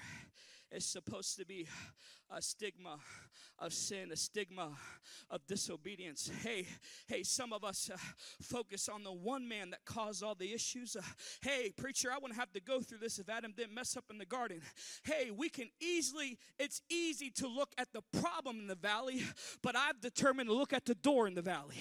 is 0.69 0.83
supposed 0.83 1.37
to 1.37 1.45
be 1.45 1.65
a 2.35 2.41
stigma 2.41 2.97
of 3.59 3.73
sin, 3.73 4.11
a 4.11 4.15
stigma 4.17 4.71
of 5.29 5.45
disobedience. 5.47 6.29
Hey, 6.43 6.67
hey, 7.07 7.23
some 7.23 7.53
of 7.53 7.63
us 7.63 7.89
uh, 7.93 7.97
focus 8.41 8.89
on 8.89 9.03
the 9.03 9.13
one 9.13 9.47
man 9.47 9.69
that 9.69 9.85
caused 9.85 10.23
all 10.23 10.35
the 10.35 10.51
issues. 10.51 10.97
Uh, 10.97 11.01
hey, 11.41 11.71
preacher, 11.77 12.11
I 12.11 12.15
wouldn't 12.15 12.37
have 12.37 12.51
to 12.51 12.59
go 12.59 12.81
through 12.81 12.97
this 12.97 13.17
if 13.17 13.29
Adam 13.29 13.53
didn't 13.55 13.73
mess 13.73 13.95
up 13.95 14.05
in 14.09 14.17
the 14.17 14.25
garden. 14.25 14.59
Hey, 15.03 15.31
we 15.31 15.47
can 15.47 15.69
easily, 15.79 16.37
it's 16.59 16.81
easy 16.89 17.29
to 17.35 17.47
look 17.47 17.71
at 17.77 17.93
the 17.93 18.01
problem 18.19 18.59
in 18.59 18.67
the 18.67 18.75
valley, 18.75 19.23
but 19.61 19.77
I've 19.77 20.01
determined 20.01 20.49
to 20.49 20.55
look 20.55 20.73
at 20.73 20.83
the 20.83 20.95
door 20.95 21.27
in 21.27 21.35
the 21.35 21.41
valley. 21.41 21.77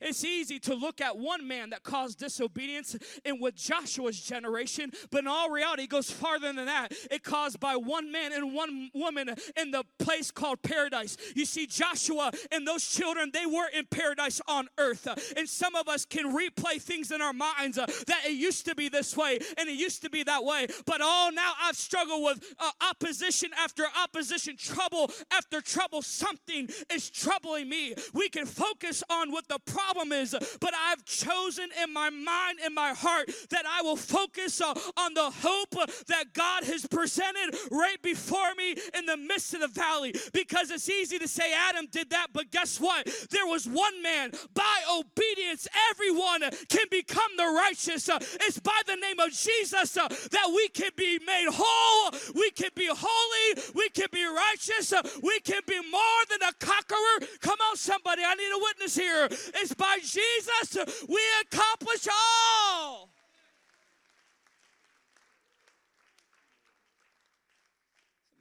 It's 0.00 0.24
easy 0.24 0.58
to 0.60 0.74
look 0.74 1.00
at 1.00 1.16
one 1.16 1.46
man 1.46 1.70
that 1.70 1.82
caused 1.82 2.18
disobedience 2.18 2.96
in 3.24 3.40
with 3.40 3.54
Joshua's 3.54 4.20
generation, 4.20 4.92
but 5.10 5.20
in 5.20 5.26
all 5.28 5.50
reality, 5.50 5.84
it 5.84 5.90
goes 5.90 6.10
farther 6.10 6.52
than 6.52 6.66
that. 6.66 6.92
It 7.10 7.22
caused 7.22 7.60
by 7.60 7.76
one 7.76 8.10
man 8.10 8.32
and 8.32 8.54
one 8.54 8.90
woman 8.94 9.34
in 9.56 9.70
the 9.70 9.84
place 9.98 10.30
called 10.30 10.62
paradise. 10.62 11.16
You 11.34 11.44
see, 11.44 11.66
Joshua 11.66 12.32
and 12.50 12.66
those 12.66 12.86
children, 12.86 13.30
they 13.32 13.46
were 13.46 13.68
in 13.68 13.86
paradise 13.90 14.40
on 14.48 14.68
earth. 14.78 15.06
And 15.36 15.48
some 15.48 15.74
of 15.74 15.88
us 15.88 16.04
can 16.04 16.34
replay 16.34 16.80
things 16.80 17.10
in 17.10 17.20
our 17.20 17.32
minds 17.32 17.78
uh, 17.78 17.86
that 18.06 18.22
it 18.24 18.32
used 18.32 18.66
to 18.66 18.74
be 18.74 18.88
this 18.88 19.16
way 19.16 19.38
and 19.58 19.68
it 19.68 19.74
used 19.74 20.02
to 20.02 20.10
be 20.10 20.22
that 20.24 20.44
way. 20.44 20.66
But 20.86 21.00
all 21.00 21.32
now 21.32 21.52
I've 21.62 21.76
struggled 21.76 22.24
with 22.24 22.54
uh, 22.58 22.70
opposition 22.88 23.50
after 23.58 23.84
opposition, 24.02 24.56
trouble 24.56 25.10
after 25.30 25.60
trouble. 25.60 26.02
Something 26.02 26.68
is 26.92 27.10
troubling 27.10 27.68
me. 27.68 27.94
We 28.14 28.28
can 28.28 28.46
focus 28.46 29.02
on 29.10 29.30
what 29.30 29.48
the 29.48 29.58
problem 29.58 29.89
problem 29.90 30.12
is. 30.12 30.34
But 30.60 30.72
I've 30.74 31.04
chosen 31.04 31.68
in 31.82 31.92
my 31.92 32.10
mind, 32.10 32.58
in 32.64 32.74
my 32.74 32.92
heart, 32.92 33.30
that 33.50 33.64
I 33.66 33.82
will 33.82 33.96
focus 33.96 34.60
uh, 34.60 34.74
on 34.96 35.14
the 35.14 35.30
hope 35.30 35.74
that 36.06 36.32
God 36.32 36.64
has 36.64 36.86
presented 36.86 37.56
right 37.70 38.00
before 38.02 38.54
me 38.56 38.76
in 38.96 39.06
the 39.06 39.16
midst 39.16 39.54
of 39.54 39.60
the 39.60 39.68
valley. 39.68 40.14
Because 40.32 40.70
it's 40.70 40.88
easy 40.88 41.18
to 41.18 41.28
say 41.28 41.52
Adam 41.68 41.86
did 41.90 42.10
that, 42.10 42.28
but 42.32 42.50
guess 42.50 42.80
what? 42.80 43.06
There 43.30 43.46
was 43.46 43.66
one 43.66 44.02
man. 44.02 44.30
By 44.54 44.76
obedience, 44.90 45.66
everyone 45.90 46.42
can 46.68 46.86
become 46.90 47.30
the 47.36 47.46
righteous. 47.46 48.08
Uh, 48.08 48.18
it's 48.20 48.58
by 48.60 48.80
the 48.86 48.96
name 48.96 49.18
of 49.18 49.30
Jesus 49.30 49.96
uh, 49.96 50.08
that 50.08 50.52
we 50.54 50.68
can 50.68 50.90
be 50.96 51.18
made 51.26 51.48
whole, 51.50 52.12
we 52.34 52.50
can 52.52 52.70
be 52.76 52.88
holy, 52.90 53.62
we 53.74 53.88
can 53.90 54.06
be 54.12 54.24
righteous, 54.24 54.92
we 55.22 55.40
can 55.40 55.60
be 55.66 55.80
more 55.90 56.00
than 56.30 56.48
a 56.48 56.52
conqueror. 56.64 57.26
Come 57.40 57.58
on, 57.70 57.76
somebody, 57.76 58.22
I 58.24 58.34
need 58.34 58.52
a 58.54 58.58
witness 58.60 58.96
here. 58.96 59.28
It's 59.30 59.74
by 59.80 59.96
Jesus, 60.02 60.76
we 61.08 61.20
accomplish 61.40 62.06
all. 62.06 63.08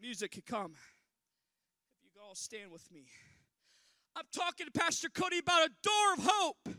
Music 0.02 0.32
could 0.32 0.45
come. 0.45 0.73
If 2.04 2.13
you 2.13 2.21
all 2.28 2.36
stand 2.36 2.71
with 2.71 2.91
me. 2.91 3.06
I'm 4.17 4.25
talking 4.34 4.65
to 4.65 4.71
Pastor 4.71 5.08
Cody 5.08 5.39
about 5.39 5.67
a 5.67 5.71
door 5.82 6.13
of 6.17 6.30
hope. 6.30 6.75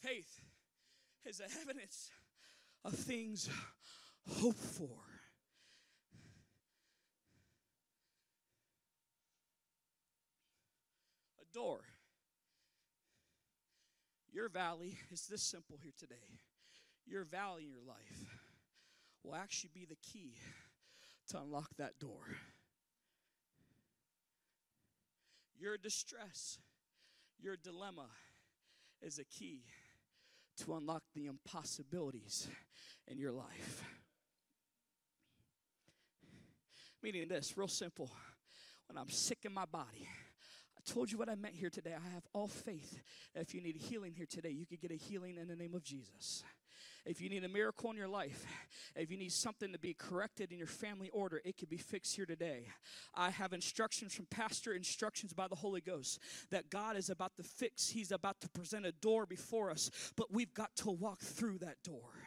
Faith 0.00 0.40
is 1.26 1.38
the 1.38 1.44
evidence 1.62 2.10
of 2.86 2.94
things 2.94 3.50
hoped 4.26 4.58
for. 4.58 4.88
A 11.42 11.54
door 11.54 11.80
your 14.34 14.48
valley 14.48 14.98
is 15.12 15.26
this 15.26 15.42
simple 15.42 15.78
here 15.80 15.92
today. 15.98 16.40
Your 17.06 17.24
valley 17.24 17.64
in 17.64 17.70
your 17.70 17.84
life 17.86 18.26
will 19.22 19.34
actually 19.34 19.70
be 19.72 19.84
the 19.84 19.96
key 19.96 20.34
to 21.28 21.38
unlock 21.38 21.70
that 21.78 21.98
door. 21.98 22.36
Your 25.58 25.78
distress, 25.78 26.58
your 27.40 27.56
dilemma 27.56 28.08
is 29.00 29.18
a 29.18 29.24
key 29.24 29.62
to 30.58 30.74
unlock 30.74 31.02
the 31.14 31.26
impossibilities 31.26 32.48
in 33.06 33.18
your 33.18 33.32
life. 33.32 33.84
Meaning 37.02 37.28
this, 37.28 37.56
real 37.56 37.68
simple. 37.68 38.10
When 38.88 38.98
I'm 38.98 39.10
sick 39.10 39.38
in 39.44 39.52
my 39.52 39.66
body, 39.66 40.08
told 40.84 41.10
you 41.10 41.18
what 41.18 41.28
I 41.28 41.34
meant 41.34 41.54
here 41.54 41.70
today. 41.70 41.92
I 41.94 42.14
have 42.14 42.24
all 42.32 42.48
faith 42.48 43.00
that 43.34 43.42
if 43.42 43.54
you 43.54 43.60
need 43.60 43.76
healing 43.76 44.12
here 44.12 44.26
today, 44.28 44.50
you 44.50 44.66
could 44.66 44.80
get 44.80 44.90
a 44.90 44.96
healing 44.96 45.36
in 45.38 45.48
the 45.48 45.56
name 45.56 45.74
of 45.74 45.82
Jesus. 45.82 46.44
If 47.06 47.20
you 47.20 47.28
need 47.28 47.44
a 47.44 47.48
miracle 47.48 47.90
in 47.90 47.96
your 47.98 48.08
life, 48.08 48.46
if 48.96 49.10
you 49.10 49.18
need 49.18 49.32
something 49.32 49.72
to 49.72 49.78
be 49.78 49.92
corrected 49.92 50.52
in 50.52 50.58
your 50.58 50.66
family 50.66 51.10
order, 51.10 51.42
it 51.44 51.58
can 51.58 51.68
be 51.68 51.76
fixed 51.76 52.16
here 52.16 52.24
today. 52.24 52.66
I 53.14 53.28
have 53.28 53.52
instructions 53.52 54.14
from 54.14 54.26
Pastor, 54.26 54.72
instructions 54.72 55.34
by 55.34 55.46
the 55.46 55.54
Holy 55.54 55.82
Ghost 55.82 56.18
that 56.50 56.70
God 56.70 56.96
is 56.96 57.10
about 57.10 57.36
to 57.36 57.42
fix. 57.42 57.90
He's 57.90 58.10
about 58.10 58.40
to 58.40 58.48
present 58.48 58.86
a 58.86 58.92
door 58.92 59.26
before 59.26 59.70
us, 59.70 59.90
but 60.16 60.32
we've 60.32 60.54
got 60.54 60.74
to 60.76 60.90
walk 60.90 61.20
through 61.20 61.58
that 61.58 61.82
door. 61.82 62.23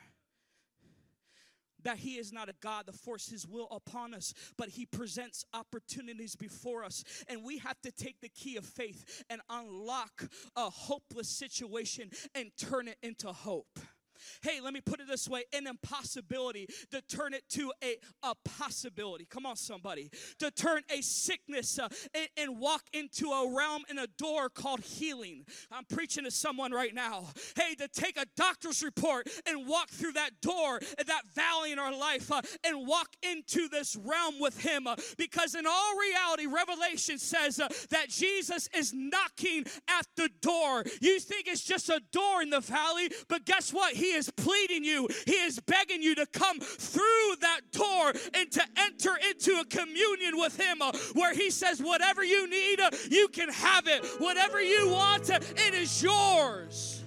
That 1.84 1.98
He 1.98 2.18
is 2.18 2.32
not 2.32 2.50
a 2.50 2.54
God 2.62 2.88
to 2.88 2.92
force 2.94 3.30
His 3.30 3.48
will 3.48 3.68
upon 3.72 4.14
us, 4.14 4.34
but 4.58 4.70
He 4.70 4.86
presents 4.86 5.46
opportunities 5.54 6.36
before 6.36 6.84
us. 6.84 7.04
And 7.28 7.44
we 7.44 7.58
have 7.60 7.80
to 7.82 7.92
take 7.92 8.22
the 8.22 8.30
key 8.30 8.58
of 8.58 8.66
faith 8.66 9.24
and 9.30 9.42
unlock 9.50 10.30
a 10.56 10.70
hopeless 10.70 11.30
situation 11.30 12.10
and 12.36 12.52
turn 12.58 12.88
it 12.88 12.98
into 13.02 13.32
hope. 13.32 13.80
Hey, 14.42 14.60
let 14.62 14.74
me 14.74 14.82
put 14.82 15.00
it 15.00 15.08
this 15.08 15.28
way 15.28 15.44
an 15.54 15.68
impossibility 15.68 16.68
to 16.92 17.02
turn 17.02 17.34
it 17.34 17.44
to 17.50 17.72
a, 17.84 17.98
a 18.24 18.34
possibility. 18.44 19.26
Come 19.30 19.46
on, 19.46 19.56
somebody. 19.56 20.10
To 20.40 20.52
turn 20.52 20.82
a 20.90 21.02
sickness 21.02 21.80
uh, 21.80 21.88
and, 22.14 22.28
and 22.38 22.60
walk 22.60 22.84
into 22.94 23.30
a 23.30 23.56
realm 23.56 23.84
and 23.90 24.00
a 24.00 24.08
door 24.18 24.50
called 24.50 24.82
healing. 24.82 25.46
I'm 25.72 25.86
preaching 25.86 26.24
to 26.26 26.32
someone 26.32 26.72
right 26.72 26.94
now. 26.94 27.26
Hey, 27.56 27.76
to 27.76 27.88
take 27.88 28.18
a 28.18 28.26
doctor's 28.36 28.84
report 28.84 29.28
and 29.48 29.68
walk 29.68 29.90
through 29.90 30.14
that 30.14 30.42
door, 30.42 30.80
that 30.98 31.22
valley 31.34 31.72
in 31.72 31.80
our 31.80 31.96
life, 31.96 32.32
uh, 32.32 32.42
and 32.64 32.88
walk 32.88 33.10
into 33.24 33.68
this 33.70 33.96
realm 33.96 34.40
with 34.40 34.60
Him. 34.62 34.88
Uh, 34.88 34.96
because 35.18 35.56
in 35.56 35.66
all 35.66 35.98
reality, 35.98 36.46
Revelation 36.46 37.18
says 37.18 37.60
uh, 37.60 37.68
that 37.90 38.10
Jesus 38.10 38.70
is 38.76 38.94
knocking 38.94 39.66
at 39.88 40.08
the 40.16 40.30
door. 40.42 40.84
You 41.02 41.20
think 41.20 41.48
it's 41.48 41.64
just 41.64 41.90
a 41.90 42.02
door 42.12 42.42
in 42.42 42.50
the 42.50 42.60
valley, 42.60 43.10
but 43.28 43.46
guess 43.46 43.74
what? 43.74 43.94
He 43.94 44.14
is 44.18 44.30
pleading 44.32 44.84
you, 44.84 45.08
He 45.26 45.34
is 45.34 45.60
begging 45.62 46.02
you 46.02 46.16
to 46.16 46.26
come 46.26 46.60
through 46.60 47.36
that 47.42 47.62
door 47.72 48.12
and 48.34 48.52
to 48.52 48.62
enter 48.78 49.12
into 49.30 49.60
a 49.60 49.66
communion 49.66 50.38
with 50.38 50.60
Him 50.60 50.82
uh, 50.82 50.92
where 51.14 51.34
He 51.34 51.50
says, 51.50 51.80
Whatever 51.80 52.24
you 52.24 52.50
need, 52.50 52.80
uh, 52.80 52.90
you 53.10 53.28
can 53.30 53.50
have 53.50 53.88
it. 53.88 54.04
Whatever 54.20 54.62
you 54.62 54.90
want, 54.90 55.30
uh, 55.30 55.40
it 55.56 55.74
is 55.74 56.04
yours. 56.04 57.04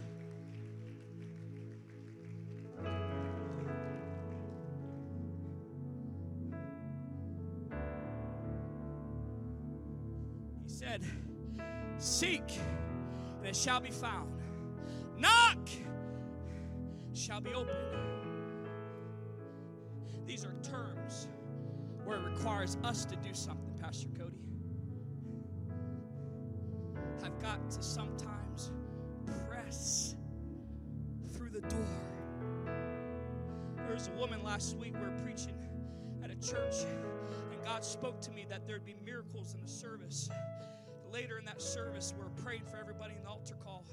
He 10.64 10.68
said, 10.68 11.02
Seek, 11.98 12.42
and 13.38 13.46
it 13.46 13.56
shall 13.56 13.80
be 13.80 13.90
found. 13.90 14.32
Knock 15.18 15.58
shall 17.14 17.40
be 17.40 17.52
open. 17.54 17.74
These 20.26 20.44
are 20.44 20.54
terms 20.62 21.28
where 22.04 22.18
it 22.18 22.24
requires 22.24 22.76
us 22.84 23.04
to 23.06 23.16
do 23.16 23.34
something, 23.34 23.74
Pastor 23.80 24.08
Cody. 24.16 24.36
I've 27.24 27.38
got 27.40 27.70
to 27.70 27.82
sometimes 27.82 28.72
press 29.48 30.14
through 31.32 31.50
the 31.50 31.60
door. 31.60 31.86
There 33.76 33.94
was 33.94 34.08
a 34.08 34.18
woman 34.18 34.42
last 34.42 34.76
week 34.76 34.94
we 34.94 35.00
were 35.00 35.22
preaching 35.22 35.56
at 36.22 36.30
a 36.30 36.36
church, 36.36 36.84
and 37.52 37.62
God 37.64 37.84
spoke 37.84 38.20
to 38.22 38.30
me 38.30 38.46
that 38.48 38.66
there'd 38.66 38.84
be 38.84 38.94
miracles 39.04 39.54
in 39.54 39.60
the 39.60 39.68
service. 39.68 40.30
Later 41.12 41.38
in 41.38 41.44
that 41.46 41.60
service, 41.60 42.14
we 42.16 42.22
were 42.22 42.30
praying 42.42 42.62
for 42.70 42.76
everybody 42.76 43.14
in 43.16 43.22
the 43.22 43.28
altar 43.28 43.56
call, 43.62 43.84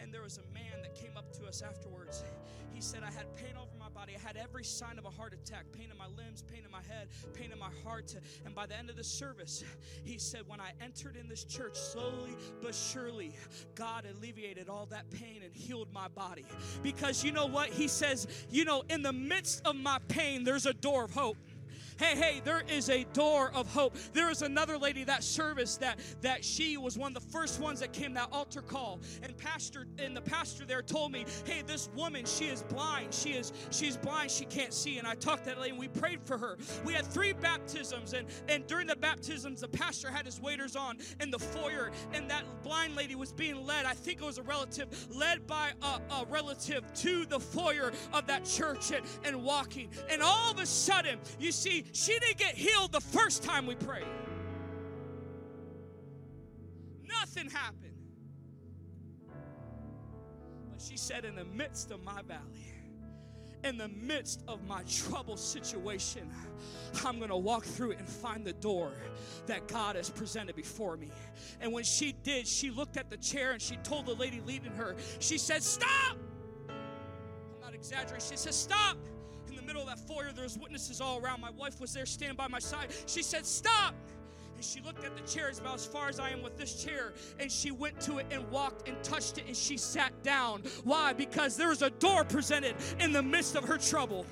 and 0.00 0.12
there 0.12 0.22
was 0.22 0.38
a 0.38 0.54
man 0.54 0.82
that 0.82 0.94
came 0.94 1.16
up 1.16 1.32
to 1.38 1.46
us 1.46 1.62
afterwards. 1.62 2.24
He 2.72 2.80
said, 2.80 3.02
I 3.02 3.10
had 3.10 3.34
pain 3.36 3.54
over 3.56 3.70
my 3.78 3.88
body. 3.90 4.14
I 4.16 4.26
had 4.26 4.36
every 4.36 4.64
sign 4.64 4.98
of 4.98 5.04
a 5.04 5.10
heart 5.10 5.34
attack 5.34 5.66
pain 5.72 5.88
in 5.90 5.98
my 5.98 6.06
limbs, 6.16 6.42
pain 6.42 6.62
in 6.64 6.70
my 6.70 6.80
head, 6.88 7.08
pain 7.34 7.52
in 7.52 7.58
my 7.58 7.68
heart. 7.84 8.14
And 8.46 8.54
by 8.54 8.66
the 8.66 8.76
end 8.78 8.88
of 8.88 8.96
the 8.96 9.04
service, 9.04 9.62
he 10.04 10.16
said, 10.18 10.42
When 10.46 10.60
I 10.60 10.72
entered 10.82 11.16
in 11.16 11.28
this 11.28 11.44
church, 11.44 11.76
slowly 11.76 12.36
but 12.62 12.74
surely, 12.74 13.34
God 13.74 14.06
alleviated 14.06 14.68
all 14.68 14.86
that 14.86 15.10
pain 15.10 15.42
and 15.44 15.54
healed 15.54 15.88
my 15.92 16.08
body. 16.08 16.46
Because 16.82 17.22
you 17.22 17.32
know 17.32 17.46
what? 17.46 17.68
He 17.68 17.88
says, 17.88 18.26
You 18.50 18.64
know, 18.64 18.82
in 18.88 19.02
the 19.02 19.12
midst 19.12 19.66
of 19.66 19.76
my 19.76 19.98
pain, 20.08 20.44
there's 20.44 20.66
a 20.66 20.74
door 20.74 21.04
of 21.04 21.10
hope 21.12 21.36
hey, 22.00 22.16
hey, 22.16 22.40
there 22.44 22.62
is 22.66 22.88
a 22.88 23.04
door 23.12 23.50
of 23.54 23.70
hope. 23.72 23.94
There 24.14 24.30
is 24.30 24.40
another 24.40 24.78
lady 24.78 25.04
that 25.04 25.22
service 25.22 25.76
that 25.76 26.00
that 26.22 26.44
she 26.44 26.78
was 26.78 26.96
one 26.96 27.14
of 27.14 27.22
the 27.22 27.30
first 27.30 27.60
ones 27.60 27.80
that 27.80 27.92
came 27.92 28.14
that 28.14 28.28
altar 28.32 28.62
call. 28.62 29.00
And 29.22 29.36
pastor 29.36 29.86
and 29.98 30.16
the 30.16 30.22
pastor 30.22 30.64
there 30.64 30.80
told 30.80 31.12
me, 31.12 31.26
hey, 31.44 31.62
this 31.66 31.90
woman, 31.94 32.24
she 32.24 32.46
is 32.46 32.62
blind. 32.62 33.12
She 33.12 33.32
is 33.32 33.52
she's 33.70 33.98
blind. 33.98 34.30
She 34.30 34.46
can't 34.46 34.72
see. 34.72 34.98
And 34.98 35.06
I 35.06 35.14
talked 35.14 35.44
to 35.44 35.50
that 35.50 35.58
lady 35.58 35.70
and 35.70 35.78
we 35.78 35.88
prayed 35.88 36.20
for 36.24 36.38
her. 36.38 36.56
We 36.84 36.94
had 36.94 37.06
three 37.06 37.34
baptisms, 37.34 38.14
and 38.14 38.26
and 38.48 38.66
during 38.66 38.86
the 38.86 38.96
baptisms, 38.96 39.60
the 39.60 39.68
pastor 39.68 40.10
had 40.10 40.24
his 40.24 40.40
waiters 40.40 40.76
on 40.76 40.98
in 41.20 41.30
the 41.30 41.38
foyer, 41.38 41.90
and 42.14 42.30
that 42.30 42.44
blind 42.62 42.96
lady 42.96 43.14
was 43.14 43.32
being 43.32 43.66
led. 43.66 43.84
I 43.84 43.92
think 43.92 44.22
it 44.22 44.24
was 44.24 44.38
a 44.38 44.42
relative, 44.42 44.88
led 45.14 45.46
by 45.46 45.72
a, 45.82 46.00
a 46.14 46.26
relative 46.30 46.90
to 46.94 47.26
the 47.26 47.38
foyer 47.38 47.92
of 48.14 48.26
that 48.26 48.46
church 48.46 48.90
and, 48.90 49.04
and 49.24 49.42
walking. 49.44 49.90
And 50.08 50.22
all 50.22 50.50
of 50.50 50.58
a 50.58 50.66
sudden, 50.66 51.18
you 51.38 51.52
see, 51.52 51.84
she 51.92 52.18
didn't 52.18 52.38
get 52.38 52.54
healed 52.54 52.92
the 52.92 53.00
first 53.00 53.42
time 53.42 53.66
we 53.66 53.74
prayed. 53.74 54.04
Nothing 57.08 57.50
happened. 57.50 57.94
But 60.70 60.80
she 60.80 60.96
said, 60.96 61.24
in 61.24 61.34
the 61.34 61.44
midst 61.44 61.90
of 61.90 62.02
my 62.02 62.22
valley, 62.22 62.70
in 63.64 63.76
the 63.76 63.88
midst 63.88 64.42
of 64.48 64.66
my 64.66 64.82
trouble 64.84 65.36
situation, 65.36 66.30
I'm 67.04 67.18
going 67.18 67.30
to 67.30 67.36
walk 67.36 67.64
through 67.64 67.92
it 67.92 67.98
and 67.98 68.08
find 68.08 68.44
the 68.44 68.52
door 68.54 68.92
that 69.46 69.68
God 69.68 69.96
has 69.96 70.08
presented 70.08 70.56
before 70.56 70.96
me. 70.96 71.10
And 71.60 71.72
when 71.72 71.84
she 71.84 72.12
did, 72.22 72.46
she 72.46 72.70
looked 72.70 72.96
at 72.96 73.10
the 73.10 73.16
chair 73.16 73.52
and 73.52 73.60
she 73.60 73.76
told 73.76 74.06
the 74.06 74.14
lady 74.14 74.40
leading 74.46 74.72
her, 74.72 74.96
she 75.18 75.36
said, 75.36 75.62
Stop! 75.62 76.16
I'm 76.68 77.60
not 77.60 77.74
exaggerating. 77.74 78.26
She 78.28 78.36
said, 78.36 78.54
Stop! 78.54 78.96
Middle 79.70 79.88
of 79.88 79.88
that 79.88 80.00
foyer, 80.00 80.32
there 80.34 80.42
was 80.42 80.58
witnesses 80.58 81.00
all 81.00 81.20
around. 81.20 81.40
My 81.40 81.50
wife 81.50 81.80
was 81.80 81.92
there 81.92 82.04
standing 82.04 82.36
by 82.36 82.48
my 82.48 82.58
side. 82.58 82.88
She 83.06 83.22
said, 83.22 83.46
Stop! 83.46 83.94
And 84.56 84.64
she 84.64 84.80
looked 84.80 85.04
at 85.04 85.16
the 85.16 85.22
chair, 85.22 85.48
it's 85.48 85.60
about 85.60 85.76
as 85.76 85.86
far 85.86 86.08
as 86.08 86.18
I 86.18 86.30
am 86.30 86.42
with 86.42 86.58
this 86.58 86.82
chair, 86.84 87.12
and 87.38 87.50
she 87.50 87.70
went 87.70 88.00
to 88.00 88.18
it 88.18 88.26
and 88.32 88.50
walked 88.50 88.88
and 88.88 89.00
touched 89.04 89.38
it 89.38 89.44
and 89.46 89.56
she 89.56 89.76
sat 89.76 90.22
down. 90.24 90.64
Why? 90.82 91.12
Because 91.12 91.56
there 91.56 91.68
was 91.68 91.82
a 91.82 91.90
door 91.90 92.24
presented 92.24 92.74
in 92.98 93.12
the 93.12 93.22
midst 93.22 93.54
of 93.54 93.64
her 93.64 93.78
trouble. 93.78 94.26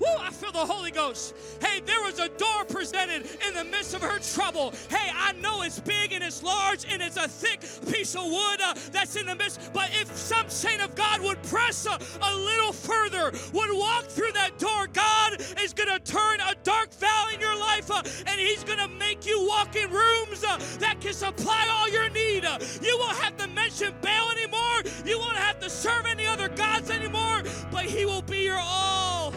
Woo, 0.00 0.06
I 0.20 0.30
feel 0.30 0.50
the 0.50 0.58
Holy 0.58 0.90
Ghost. 0.90 1.34
Hey, 1.60 1.80
there 1.80 2.00
was 2.02 2.18
a 2.18 2.28
door 2.28 2.64
presented 2.68 3.28
in 3.46 3.54
the 3.54 3.64
midst 3.64 3.94
of 3.94 4.02
her 4.02 4.18
trouble. 4.18 4.72
Hey, 4.88 5.10
I 5.14 5.32
know 5.34 5.62
it's 5.62 5.78
big 5.78 6.12
and 6.12 6.24
it's 6.24 6.42
large 6.42 6.84
and 6.90 7.00
it's 7.00 7.16
a 7.16 7.28
thick 7.28 7.60
piece 7.92 8.16
of 8.16 8.24
wood 8.24 8.60
uh, 8.60 8.74
that's 8.90 9.16
in 9.16 9.26
the 9.26 9.36
midst, 9.36 9.72
but 9.72 9.90
if 9.92 10.14
some 10.16 10.48
saint 10.48 10.82
of 10.82 10.94
God 10.94 11.20
would 11.20 11.40
press 11.44 11.86
uh, 11.86 11.98
a 12.22 12.34
little 12.34 12.72
further, 12.72 13.32
would 13.52 13.70
walk 13.72 14.06
through 14.06 14.32
that 14.32 14.58
door, 14.58 14.88
God 14.92 15.40
is 15.62 15.72
going 15.72 15.88
to 15.88 16.00
turn 16.00 16.40
a 16.40 16.54
dark 16.64 16.92
valley 16.94 17.34
in 17.34 17.40
your 17.40 17.58
life 17.58 17.90
uh, 17.90 18.02
and 18.26 18.40
He's 18.40 18.64
going 18.64 18.78
to 18.78 18.88
make 18.88 19.26
you 19.26 19.46
walk 19.46 19.76
in 19.76 19.90
rooms 19.90 20.42
uh, 20.44 20.58
that 20.80 21.00
can 21.00 21.12
supply 21.12 21.68
all 21.70 21.88
your 21.88 22.10
need. 22.10 22.44
Uh, 22.44 22.58
you 22.82 22.96
won't 22.98 23.16
have 23.18 23.36
to 23.36 23.46
mention 23.48 23.94
Baal 24.02 24.30
anymore. 24.32 24.82
You 25.04 25.18
won't 25.18 25.36
have 25.36 25.60
to 25.60 25.70
serve 25.70 26.06
any 26.06 26.26
other 26.26 26.48
gods 26.48 26.90
anymore, 26.90 27.42
but 27.70 27.84
He 27.84 28.04
will 28.04 28.22
be 28.22 28.38
your 28.38 28.58
all 28.58 29.32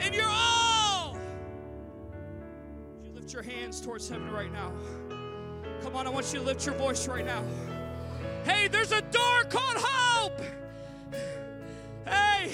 and 0.00 0.14
you're 0.14 0.28
all. 0.28 1.16
You 3.04 3.12
lift 3.12 3.32
your 3.32 3.42
hands 3.42 3.80
towards 3.80 4.08
heaven 4.08 4.30
right 4.30 4.52
now. 4.52 4.72
Come 5.82 5.96
on, 5.96 6.06
I 6.06 6.10
want 6.10 6.32
you 6.32 6.40
to 6.40 6.44
lift 6.44 6.66
your 6.66 6.74
voice 6.74 7.06
right 7.08 7.24
now. 7.24 7.44
Hey, 8.44 8.68
there's 8.68 8.92
a 8.92 9.02
door 9.02 9.44
called 9.48 9.76
hope. 9.78 10.40
Hey, 12.06 12.52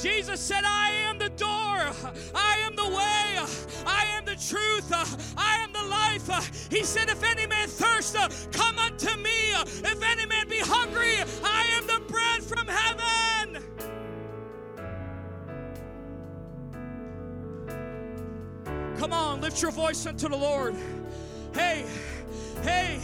Jesus 0.00 0.40
said, 0.40 0.64
I 0.64 0.90
am 0.90 1.18
the 1.18 1.28
door, 1.30 1.92
I 2.34 2.56
am 2.64 2.74
the 2.74 2.88
way, 2.88 3.38
I 3.86 4.04
am 4.16 4.24
the 4.24 4.34
truth, 4.34 4.92
I 5.36 5.58
am 5.62 5.72
the 5.72 5.82
life. 5.82 6.68
He 6.70 6.82
said, 6.82 7.08
If 7.08 7.22
any 7.22 7.46
man 7.46 7.68
thirst, 7.68 8.16
come 8.52 8.78
unto 8.78 9.11
lift 19.42 19.60
your 19.60 19.72
voice 19.72 20.06
unto 20.06 20.28
the 20.28 20.36
Lord. 20.36 20.76
Hey, 21.52 21.84
hey, 22.62 23.00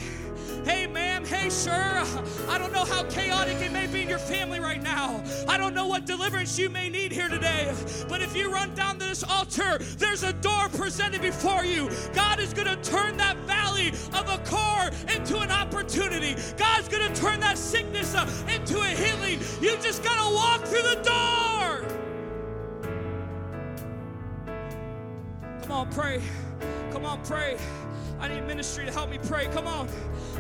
hey, 0.65 0.87
ma'am, 0.87 1.25
hey, 1.25 1.51
sir. 1.51 2.07
I 2.49 2.59
don't 2.59 2.73
know 2.73 2.85
how 2.85 3.03
chaotic 3.11 3.61
it 3.61 3.73
may 3.73 3.89
be 3.89 4.03
in 4.03 4.09
your 4.09 4.21
family 4.21 4.61
right 4.61 4.81
now. 4.81 5.21
I 5.49 5.59
don't 5.59 5.75
know 5.75 5.89
what 5.89 6.07
deliverance 6.07 6.57
you 6.57 6.71
may 6.71 6.91
need 6.91 7.11
here 7.11 7.29
today. 7.29 7.75
But 8.09 8.23
if 8.23 8.37
you 8.37 8.53
run 8.53 8.73
down 8.77 9.01
to 9.01 9.07
this 9.07 9.25
altar, 9.25 9.79
there's 9.99 10.23
a 10.23 10.33
door 10.33 10.69
presented 10.69 11.23
before 11.23 11.65
you. 11.65 11.91
God 12.15 12.39
is 12.39 12.55
going 12.55 12.69
to 12.69 12.77
turn 12.89 13.17
that 13.17 13.37
valley 13.39 13.89
of 13.89 14.31
Achor 14.31 14.93
into 15.13 15.41
an 15.41 15.51
opportunity. 15.51 16.37
God's 16.57 16.87
going 16.89 17.13
to 17.13 17.21
turn 17.21 17.41
that 17.41 17.59
sickness 17.59 18.15
uh, 18.15 18.31
into 18.49 18.81
a 18.81 18.87
healing. 18.87 19.41
You 19.61 19.77
just 19.83 20.05
got 20.05 20.25
to 20.25 20.35
walk 20.37 20.65
through 20.67 20.83
the 20.83 21.03
door. 21.03 21.48
Come 25.69 25.81
on, 25.81 25.93
pray. 25.93 26.23
Come 26.93 27.05
on, 27.05 27.23
pray. 27.25 27.59
I 28.19 28.29
need 28.29 28.47
ministry 28.47 28.87
to 28.87 28.91
help 28.91 29.11
me 29.11 29.19
pray. 29.19 29.49
Come 29.49 29.67
on. 29.67 29.87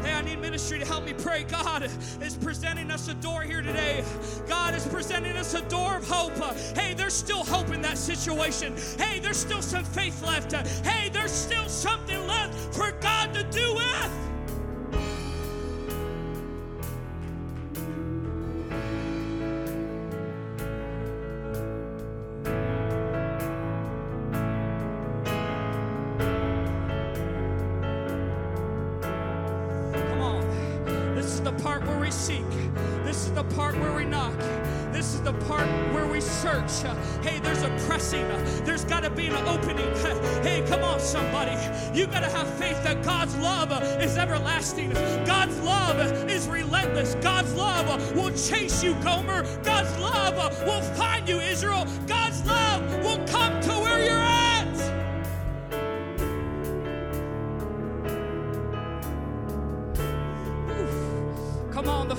Hey, 0.02 0.14
I 0.14 0.22
need 0.22 0.40
ministry 0.40 0.78
to 0.78 0.86
help 0.86 1.04
me 1.04 1.12
pray. 1.12 1.44
God 1.44 1.82
is 2.22 2.34
presenting 2.38 2.90
us 2.90 3.08
a 3.08 3.14
door 3.14 3.42
here 3.42 3.60
today. 3.60 4.02
God 4.48 4.74
is 4.74 4.86
presenting 4.86 5.36
us 5.36 5.52
a 5.52 5.60
door 5.68 5.98
of 5.98 6.08
hope. 6.08 6.32
Hey, 6.74 6.94
there's 6.94 7.12
still 7.12 7.44
hope 7.44 7.68
in 7.72 7.82
that 7.82 7.98
situation. 7.98 8.74
Hey, 8.96 9.18
there's 9.18 9.36
still 9.36 9.60
some 9.60 9.84
faith 9.84 10.22
left. 10.22 10.50
Hey, 10.86 11.10
there's 11.10 11.30
still 11.30 11.68
something 11.68 12.26
left 12.26 12.74
for 12.74 12.92
God 12.92 13.34
to 13.34 13.42
do 13.42 13.74
with. 13.74 14.27
Is 31.38 31.44
the 31.44 31.52
part 31.52 31.86
where 31.86 32.00
we 32.00 32.10
seek. 32.10 32.50
This 33.04 33.26
is 33.26 33.32
the 33.32 33.44
part 33.44 33.78
where 33.78 33.92
we 33.92 34.04
knock. 34.04 34.36
This 34.92 35.14
is 35.14 35.22
the 35.22 35.32
part 35.32 35.68
where 35.92 36.06
we 36.06 36.20
search. 36.20 36.82
Hey, 37.22 37.38
there's 37.38 37.62
a 37.62 37.68
pressing. 37.86 38.26
There's 38.64 38.84
got 38.84 39.04
to 39.04 39.10
be 39.10 39.28
an 39.28 39.46
opening. 39.46 39.94
Hey, 40.42 40.64
come 40.66 40.82
on, 40.82 40.98
somebody. 40.98 41.52
You 41.96 42.06
got 42.08 42.20
to 42.20 42.30
have 42.30 42.48
faith 42.58 42.82
that 42.82 43.04
God's 43.04 43.36
love 43.36 43.70
is 44.02 44.16
everlasting. 44.18 44.90
God's 45.24 45.56
love 45.60 46.28
is 46.28 46.48
relentless. 46.48 47.14
God's 47.16 47.54
love 47.54 47.86
will 48.16 48.30
chase 48.30 48.82
you, 48.82 48.94
Gomer. 49.04 49.44
God's 49.62 49.96
love 50.00 50.60
will 50.64 50.82
find 50.96 51.28
you, 51.28 51.38
Israel. 51.38 51.86
God's 52.06 52.17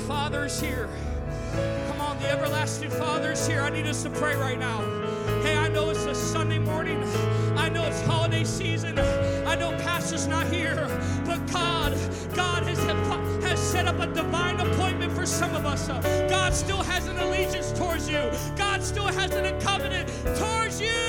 Father 0.09 0.45
is 0.45 0.59
here. 0.59 0.89
Come 1.87 2.01
on, 2.01 2.17
the 2.17 2.31
everlasting 2.31 2.89
Father 2.89 3.33
is 3.33 3.45
here. 3.45 3.61
I 3.61 3.69
need 3.69 3.85
us 3.85 4.01
to 4.01 4.09
pray 4.09 4.35
right 4.35 4.57
now. 4.57 4.81
Hey, 5.43 5.55
I 5.55 5.67
know 5.67 5.91
it's 5.91 6.03
a 6.05 6.15
Sunday 6.15 6.57
morning. 6.57 7.03
I 7.55 7.69
know 7.69 7.85
it's 7.85 8.01
holiday 8.01 8.43
season. 8.43 8.97
I 8.97 9.53
know 9.53 9.69
Pastor's 9.83 10.25
not 10.25 10.47
here. 10.47 10.87
But 11.27 11.45
God, 11.51 11.95
God 12.33 12.63
has, 12.63 12.79
has 13.43 13.59
set 13.59 13.85
up 13.85 13.99
a 13.99 14.07
divine 14.07 14.59
appointment 14.59 15.11
for 15.11 15.27
some 15.27 15.53
of 15.53 15.67
us. 15.67 15.87
God 16.27 16.55
still 16.55 16.81
has 16.81 17.07
an 17.07 17.19
allegiance 17.19 17.71
towards 17.71 18.09
you. 18.09 18.31
God 18.57 18.81
still 18.81 19.05
has 19.05 19.31
a 19.33 19.59
covenant 19.61 20.09
towards 20.39 20.81
you. 20.81 21.08